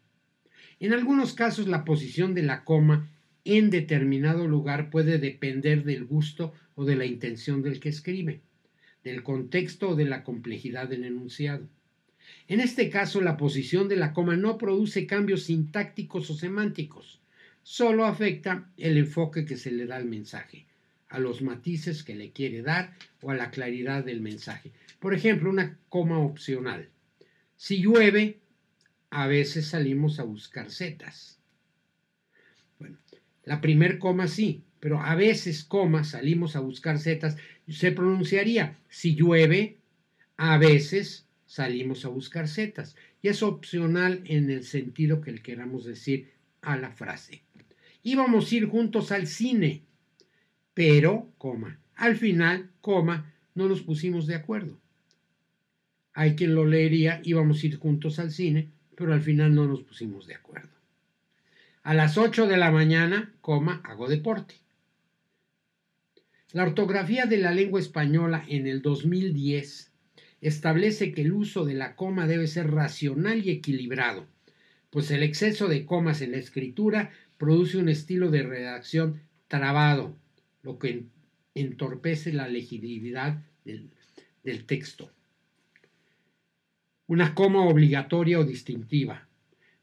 En 0.80 0.94
algunos 0.94 1.34
casos 1.34 1.68
la 1.68 1.86
posición 1.86 2.36
de 2.36 2.44
la 2.44 2.64
coma 2.64 3.10
en 3.46 3.72
determinado 3.72 4.48
lugar 4.48 4.92
puede 4.92 5.18
depender 5.18 5.86
del 5.86 6.06
gusto 6.06 6.54
o 6.76 6.86
de 6.86 6.96
la 6.96 7.06
intención 7.06 7.64
del 7.64 7.80
que 7.80 7.90
escribe 7.90 8.44
del 9.04 9.24
contexto 9.24 9.90
o 9.90 9.96
de 9.96 10.06
la 10.06 10.24
complejidad 10.24 10.88
del 10.88 11.06
enunciado. 11.06 11.68
En 12.48 12.60
este 12.60 12.90
caso, 12.90 13.22
la 13.22 13.38
posición 13.38 13.88
de 13.88 13.96
la 13.96 14.14
coma 14.14 14.36
no 14.36 14.58
produce 14.58 15.08
cambios 15.08 15.44
sintácticos 15.44 16.30
o 16.30 16.36
semánticos, 16.36 17.20
solo 17.64 18.06
afecta 18.06 18.70
el 18.78 18.98
enfoque 18.98 19.46
que 19.46 19.58
se 19.58 19.72
le 19.72 19.86
da 19.86 19.98
al 19.98 20.06
mensaje, 20.06 20.66
a 21.10 21.20
los 21.20 21.42
matices 21.42 22.04
que 22.04 22.16
le 22.16 22.32
quiere 22.32 22.62
dar 22.62 22.96
o 23.22 23.32
a 23.32 23.36
la 23.36 23.52
claridad 23.52 24.04
del 24.04 24.22
mensaje. 24.22 24.72
Por 25.00 25.14
ejemplo, 25.14 25.50
una 25.50 25.78
coma 25.90 26.20
opcional. 26.20 26.90
Si 27.56 27.82
llueve, 27.82 28.40
a 29.10 29.28
veces 29.28 29.68
salimos 29.68 30.20
a 30.20 30.24
buscar 30.24 30.72
setas. 30.72 31.40
Bueno, 32.80 32.98
la 33.44 33.62
primer 33.62 34.00
coma 34.00 34.28
sí, 34.28 34.64
pero 34.80 35.02
a 35.02 35.16
veces 35.16 35.64
coma 35.64 36.04
salimos 36.04 36.56
a 36.56 36.60
buscar 36.60 37.00
setas 37.00 37.38
se 37.68 37.92
pronunciaría 37.92 38.78
si 38.90 39.16
llueve, 39.16 39.78
a 40.38 40.58
veces 40.58 41.28
salimos 41.46 42.06
a 42.06 42.10
buscar 42.10 42.48
setas. 42.48 42.96
Y 43.22 43.28
es 43.28 43.44
opcional 43.44 44.22
en 44.26 44.50
el 44.50 44.64
sentido 44.64 45.22
que 45.22 45.32
le 45.32 45.42
queramos 45.42 45.86
decir 45.86 46.32
a 46.62 46.78
la 46.78 46.92
frase. 46.92 47.44
Íbamos 48.04 48.52
a 48.52 48.56
ir 48.56 48.66
juntos 48.68 49.12
al 49.12 49.28
cine, 49.28 49.84
pero, 50.74 51.30
coma, 51.38 51.80
al 51.96 52.16
final, 52.16 52.70
coma, 52.82 53.34
no 53.56 53.68
nos 53.68 53.82
pusimos 53.82 54.26
de 54.26 54.36
acuerdo. 54.36 54.80
Hay 56.14 56.36
quien 56.36 56.56
lo 56.56 56.66
leería, 56.66 57.22
íbamos 57.24 57.62
a 57.62 57.68
ir 57.68 57.78
juntos 57.78 58.20
al 58.20 58.32
cine, 58.32 58.70
pero 58.96 59.14
al 59.14 59.22
final 59.22 59.54
no 59.54 59.68
nos 59.68 59.82
pusimos 59.82 60.28
de 60.28 60.36
acuerdo. 60.36 60.70
A 61.84 61.94
las 61.94 62.18
8 62.18 62.48
de 62.48 62.58
la 62.58 62.72
mañana, 62.72 63.34
coma, 63.42 63.82
hago 63.84 64.08
deporte. 64.08 64.56
La 66.52 66.64
ortografía 66.64 67.28
de 67.28 67.38
la 67.38 67.52
lengua 67.52 67.80
española 67.80 68.44
en 68.48 68.66
el 68.66 68.82
2010 68.82 69.92
establece 70.42 71.12
que 71.12 71.22
el 71.22 71.32
uso 71.32 71.64
de 71.64 71.76
la 71.76 71.96
coma 71.96 72.26
debe 72.26 72.48
ser 72.48 72.72
racional 72.72 73.46
y 73.46 73.52
equilibrado, 73.52 74.26
pues 74.90 75.12
el 75.12 75.22
exceso 75.22 75.68
de 75.68 75.86
comas 75.86 76.22
en 76.22 76.32
la 76.32 76.38
escritura 76.38 77.12
produce 77.38 77.78
un 77.78 77.88
estilo 77.88 78.32
de 78.32 78.42
redacción 78.42 79.22
trabado, 79.48 80.18
lo 80.64 80.80
que 80.80 81.04
entorpece 81.54 82.34
la 82.34 82.48
legibilidad 82.48 83.44
del, 83.64 83.92
texto. 84.66 85.12
Una 87.06 87.36
coma 87.36 87.64
obligatoria 87.68 88.40
o 88.40 88.44
distintiva. 88.44 89.28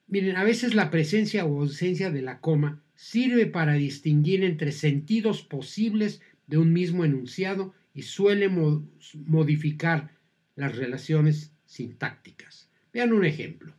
Miren, 0.09 0.37
a 0.37 0.43
veces 0.43 0.75
la 0.75 0.91
presencia 0.91 1.45
o 1.45 1.61
ausencia 1.61 2.11
de 2.11 2.23
la 2.23 2.41
coma 2.41 2.83
sirve 2.97 3.47
para 3.47 3.75
distinguir 3.75 4.43
entre 4.43 4.73
sentidos 4.73 5.43
posibles 5.43 6.21
de 6.47 6.59
un 6.59 6.73
mismo 6.73 7.05
enunciado 7.05 7.75
y 7.93 8.03
suele 8.03 8.49
modificar 8.49 10.11
las 10.55 10.77
relaciones 10.77 11.53
sintácticas. 11.65 12.69
Vean 12.93 13.13
un 13.13 13.25
ejemplo. 13.25 13.75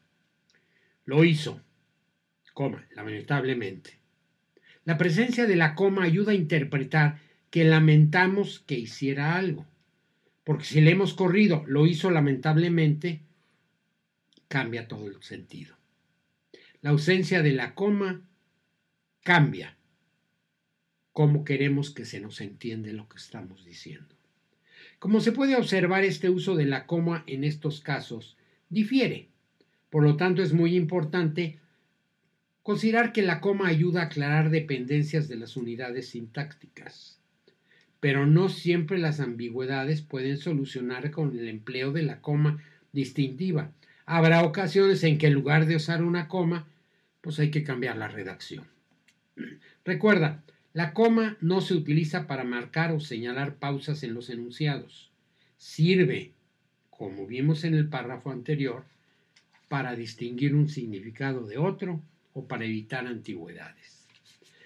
Lo 1.06 1.24
hizo, 1.24 1.62
coma, 2.54 2.88
lamentablemente. 2.96 4.00
La 4.84 4.98
presencia 4.98 5.46
de 5.46 5.56
la 5.56 5.76
coma 5.76 6.04
ayuda 6.04 6.32
a 6.32 6.36
interpretar 6.36 7.20
que 7.50 7.64
lamentamos 7.64 8.60
que 8.60 8.76
hiciera 8.76 9.36
algo. 9.36 9.66
Porque 10.44 10.66
si 10.66 10.82
le 10.82 10.92
hemos 10.92 11.14
corrido, 11.14 11.64
lo 11.68 11.86
hizo 11.88 12.10
lamentablemente, 12.10 13.22
cambia 14.48 14.88
todo 14.88 15.08
el 15.08 15.22
sentido. 15.22 15.76
La 16.82 16.92
ausencia 16.92 17.42
de 17.42 17.52
la 17.52 17.76
coma 17.76 18.22
cambia 19.24 19.77
cómo 21.18 21.44
queremos 21.44 21.90
que 21.90 22.06
se 22.06 22.20
nos 22.20 22.42
entiende 22.42 22.94
lo 22.94 23.10
que 23.10 23.18
estamos 23.18 23.66
diciendo. 23.66 24.14
Como 25.00 25.20
se 25.20 25.32
puede 25.32 25.56
observar, 25.56 26.04
este 26.04 26.30
uso 26.30 26.56
de 26.56 26.68
la 26.68 26.86
coma 26.86 27.24
en 27.26 27.44
estos 27.44 27.82
casos 27.82 28.38
difiere. 28.70 29.28
Por 29.90 30.04
lo 30.04 30.16
tanto, 30.16 30.44
es 30.44 30.54
muy 30.54 30.76
importante 30.76 31.58
considerar 32.62 33.14
que 33.14 33.24
la 33.24 33.42
coma 33.42 33.68
ayuda 33.68 34.02
a 34.02 34.04
aclarar 34.06 34.52
dependencias 34.52 35.28
de 35.28 35.38
las 35.38 35.58
unidades 35.58 36.10
sintácticas. 36.10 37.20
Pero 38.00 38.28
no 38.28 38.48
siempre 38.48 39.00
las 39.00 39.20
ambigüedades 39.20 40.04
pueden 40.04 40.38
solucionar 40.38 41.10
con 41.10 41.36
el 41.36 41.48
empleo 41.48 41.94
de 41.94 42.04
la 42.04 42.22
coma 42.22 42.64
distintiva. 42.92 43.72
Habrá 44.06 44.44
ocasiones 44.44 45.04
en 45.04 45.18
que 45.18 45.26
en 45.26 45.34
lugar 45.34 45.66
de 45.66 45.78
usar 45.78 46.04
una 46.04 46.28
coma, 46.28 46.68
pues 47.22 47.40
hay 47.40 47.50
que 47.50 47.64
cambiar 47.64 47.98
la 47.98 48.08
redacción. 48.08 48.68
Recuerda, 49.84 50.44
la 50.78 50.94
coma 50.94 51.38
no 51.42 51.60
se 51.62 51.74
utiliza 51.74 52.28
para 52.28 52.44
marcar 52.44 52.92
o 52.92 53.00
señalar 53.00 53.56
pausas 53.56 54.04
en 54.04 54.14
los 54.14 54.30
enunciados. 54.30 55.10
Sirve, 55.58 56.34
como 56.92 57.26
vimos 57.26 57.64
en 57.64 57.74
el 57.74 57.90
párrafo 57.90 58.30
anterior, 58.30 58.86
para 59.70 59.96
distinguir 59.96 60.54
un 60.54 60.70
significado 60.70 61.48
de 61.48 61.58
otro 61.58 62.00
o 62.34 62.48
para 62.48 62.66
evitar 62.66 63.08
antigüedades. 63.08 64.06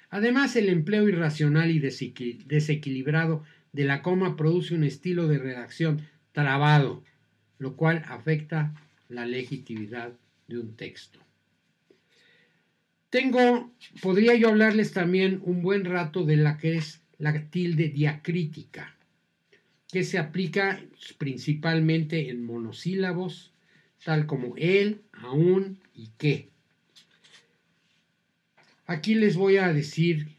Además, 0.10 0.58
el 0.58 0.68
empleo 0.68 1.08
irracional 1.08 1.72
y 1.72 1.80
desequilibrado 1.80 3.46
de 3.72 3.86
la 3.86 4.02
coma 4.02 4.36
produce 4.36 4.76
un 4.76 4.84
estilo 4.84 5.30
de 5.30 5.40
redacción 5.40 6.02
trabado, 6.34 7.06
lo 7.58 7.78
cual 7.78 8.04
afecta 8.06 8.74
la 9.08 9.26
legitimidad 9.26 10.12
de 10.50 10.60
un 10.60 10.76
texto. 10.76 11.22
Tengo, 13.12 13.70
podría 14.02 14.36
yo 14.36 14.48
hablarles 14.48 14.94
también 14.94 15.42
un 15.44 15.62
buen 15.62 15.84
rato 15.84 16.24
de 16.24 16.38
la 16.38 16.58
que 16.58 16.78
es 16.78 17.02
la 17.18 17.34
tilde 17.50 17.90
diacrítica, 17.90 18.96
que 19.92 20.06
se 20.06 20.18
aplica 20.18 20.82
principalmente 21.18 22.30
en 22.30 22.46
monosílabos, 22.46 23.52
tal 24.06 24.28
como 24.28 24.56
el, 24.56 25.02
aún 25.12 25.80
y 25.94 26.08
que. 26.18 26.48
Aquí 28.86 29.16
les 29.16 29.36
voy 29.36 29.58
a 29.58 29.74
decir, 29.74 30.30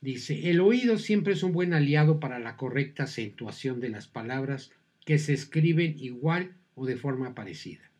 dice, 0.00 0.48
el 0.48 0.60
oído 0.60 0.96
siempre 0.96 1.34
es 1.34 1.42
un 1.42 1.52
buen 1.52 1.74
aliado 1.74 2.18
para 2.18 2.38
la 2.38 2.56
correcta 2.56 3.02
acentuación 3.02 3.78
de 3.78 3.90
las 3.90 4.06
palabras 4.06 4.70
que 5.04 5.18
se 5.18 5.34
escriben 5.34 5.98
igual 5.98 6.54
o 6.76 6.86
de 6.86 6.96
forma 6.96 7.34
parecida, 7.34 7.90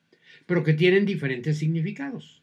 pero 0.46 0.64
que 0.64 0.72
tienen 0.72 1.04
diferentes 1.04 1.58
significados. 1.58 2.41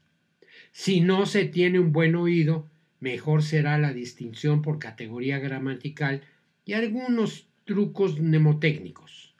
Si 0.71 1.01
no 1.01 1.25
se 1.25 1.45
tiene 1.45 1.79
un 1.79 1.91
buen 1.91 2.15
oído, 2.15 2.69
mejor 2.99 3.43
será 3.43 3.77
la 3.77 3.93
distinción 3.93 4.61
por 4.61 4.79
categoría 4.79 5.39
gramatical 5.39 6.21
y 6.65 6.73
algunos 6.73 7.47
trucos 7.65 8.19
mnemotécnicos, 8.19 9.35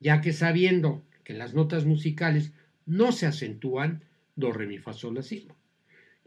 ya 0.00 0.20
que 0.20 0.32
sabiendo 0.32 1.02
que 1.24 1.34
las 1.34 1.54
notas 1.54 1.84
musicales 1.84 2.52
no 2.86 3.12
se 3.12 3.26
acentúan, 3.26 4.04
do, 4.34 4.52
re, 4.52 4.66
mi, 4.66 4.78
fa, 4.78 4.92
sol, 4.92 5.14
la, 5.14 5.22
si, 5.22 5.48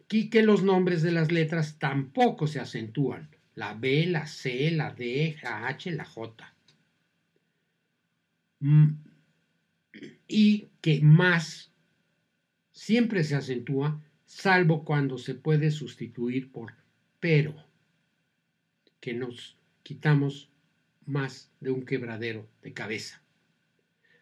y 0.09 0.29
que 0.29 0.43
los 0.43 0.63
nombres 0.63 1.01
de 1.01 1.11
las 1.11 1.31
letras 1.31 1.77
tampoco 1.79 2.47
se 2.47 2.59
acentúan, 2.59 3.29
la 3.55 3.73
B, 3.73 4.05
la 4.05 4.27
C, 4.27 4.71
la 4.71 4.93
D, 4.93 5.37
la 5.41 5.67
H, 5.67 5.91
la 5.91 6.05
J. 6.05 6.53
Mm, 8.59 8.87
y 10.27 10.67
que 10.81 11.01
más 11.01 11.71
siempre 12.71 13.23
se 13.23 13.35
acentúa 13.35 14.01
salvo 14.35 14.83
cuando 14.83 15.17
se 15.17 15.33
puede 15.33 15.71
sustituir 15.71 16.51
por 16.51 16.73
pero, 17.21 17.55
que 18.99 19.13
nos 19.13 19.57
quitamos 19.81 20.51
más 21.05 21.53
de 21.61 21.71
un 21.71 21.85
quebradero 21.85 22.45
de 22.61 22.73
cabeza. 22.73 23.21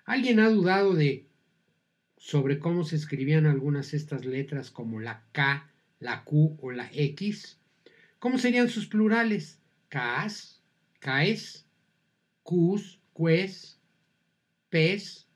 ¿Alguien 0.05 0.39
ha 0.39 0.49
dudado 0.49 0.93
de 0.93 1.27
sobre 2.17 2.59
cómo 2.59 2.83
se 2.83 2.95
escribían 2.95 3.47
algunas 3.47 3.95
estas 3.95 4.23
letras 4.23 4.69
como 4.69 4.99
la 4.99 5.25
K, 5.31 5.71
la 5.99 6.23
Q 6.23 6.59
o 6.61 6.71
la 6.71 6.89
X? 6.93 7.59
¿Cómo 8.19 8.37
serían 8.37 8.69
sus 8.69 8.85
plurales? 8.85 9.59
Kas, 9.89 10.61
Kaes, 10.99 11.65
Qs, 12.43 12.99
Ques, 13.15 13.79
Pes 14.69 15.27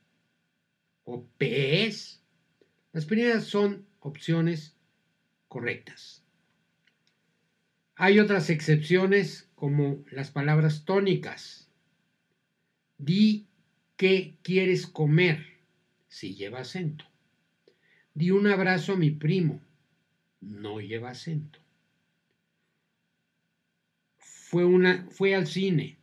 o 1.04 1.26
Pes. 1.40 2.22
Las 2.94 3.06
primeras 3.06 3.46
son 3.46 3.87
opciones 4.08 4.76
correctas. 5.48 6.24
Hay 7.96 8.20
otras 8.20 8.50
excepciones 8.50 9.50
como 9.56 10.04
las 10.12 10.30
palabras 10.30 10.86
tónicas. 10.86 11.68
Di 12.98 13.48
qué 13.96 14.38
quieres 14.44 14.86
comer 14.86 15.44
si 16.08 16.36
lleva 16.36 16.60
acento. 16.60 17.06
Di 18.14 18.32
un 18.32 18.48
abrazo 18.48 18.94
a 18.94 18.98
mi 18.98 19.10
primo. 19.10 19.62
No 20.42 20.80
lleva 20.80 21.10
acento. 21.10 21.60
Fue, 24.20 24.64
una, 24.64 25.08
fue 25.10 25.34
al 25.34 25.48
cine. 25.48 25.98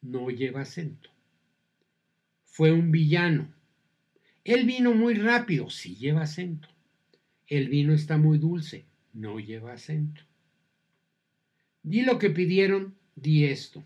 No 0.00 0.30
lleva 0.30 0.62
acento. 0.62 1.10
Fue 2.44 2.72
un 2.72 2.90
villano. 2.90 3.54
Él 4.44 4.64
vino 4.64 4.94
muy 4.94 5.14
rápido. 5.14 5.68
Sí 5.68 5.94
lleva 5.96 6.22
acento. 6.22 6.71
El 7.52 7.68
vino 7.68 7.92
está 7.92 8.16
muy 8.16 8.38
dulce, 8.38 8.86
no 9.12 9.38
lleva 9.38 9.74
acento. 9.74 10.22
Di 11.82 12.00
lo 12.00 12.18
que 12.18 12.30
pidieron, 12.30 12.94
di 13.14 13.44
esto. 13.44 13.84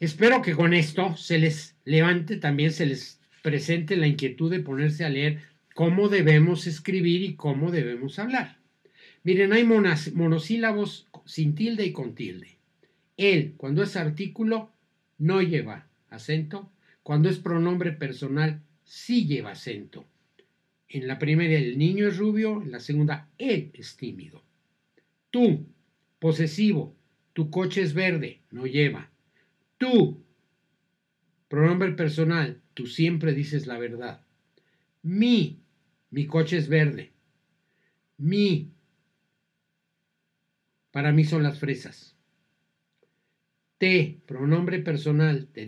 Espero 0.00 0.42
que 0.42 0.56
con 0.56 0.74
esto 0.74 1.16
se 1.16 1.38
les 1.38 1.76
levante, 1.84 2.36
también 2.36 2.72
se 2.72 2.84
les 2.84 3.20
presente 3.42 3.96
la 3.96 4.08
inquietud 4.08 4.50
de 4.50 4.58
ponerse 4.58 5.04
a 5.04 5.08
leer 5.08 5.42
cómo 5.76 6.08
debemos 6.08 6.66
escribir 6.66 7.22
y 7.22 7.36
cómo 7.36 7.70
debemos 7.70 8.18
hablar. 8.18 8.58
Miren, 9.22 9.52
hay 9.52 9.62
monosílabos 9.62 11.06
sin 11.26 11.54
tilde 11.54 11.86
y 11.86 11.92
con 11.92 12.16
tilde. 12.16 12.56
Él, 13.16 13.54
cuando 13.56 13.84
es 13.84 13.94
artículo, 13.94 14.72
no 15.16 15.42
lleva 15.42 15.86
acento. 16.08 16.72
Cuando 17.04 17.28
es 17.28 17.38
pronombre 17.38 17.92
personal, 17.92 18.60
sí 18.82 19.28
lleva 19.28 19.52
acento. 19.52 20.09
En 20.92 21.06
la 21.06 21.20
primera 21.20 21.54
el 21.54 21.78
niño 21.78 22.08
es 22.08 22.18
rubio, 22.18 22.60
en 22.60 22.72
la 22.72 22.80
segunda 22.80 23.28
él 23.38 23.70
es 23.74 23.96
tímido. 23.96 24.42
Tú, 25.30 25.68
posesivo, 26.18 26.96
tu 27.32 27.48
coche 27.48 27.80
es 27.82 27.94
verde, 27.94 28.40
no 28.50 28.66
lleva. 28.66 29.08
Tú, 29.78 30.24
pronombre 31.46 31.92
personal, 31.92 32.60
tú 32.74 32.88
siempre 32.88 33.34
dices 33.34 33.68
la 33.68 33.78
verdad. 33.78 34.26
Mi, 35.02 35.60
mi 36.10 36.26
coche 36.26 36.56
es 36.56 36.68
verde. 36.68 37.12
Mi, 38.18 38.72
para 40.90 41.12
mí 41.12 41.22
son 41.22 41.44
las 41.44 41.60
fresas. 41.60 42.16
Te, 43.78 44.20
pronombre 44.26 44.80
personal, 44.80 45.46
te 45.46 45.66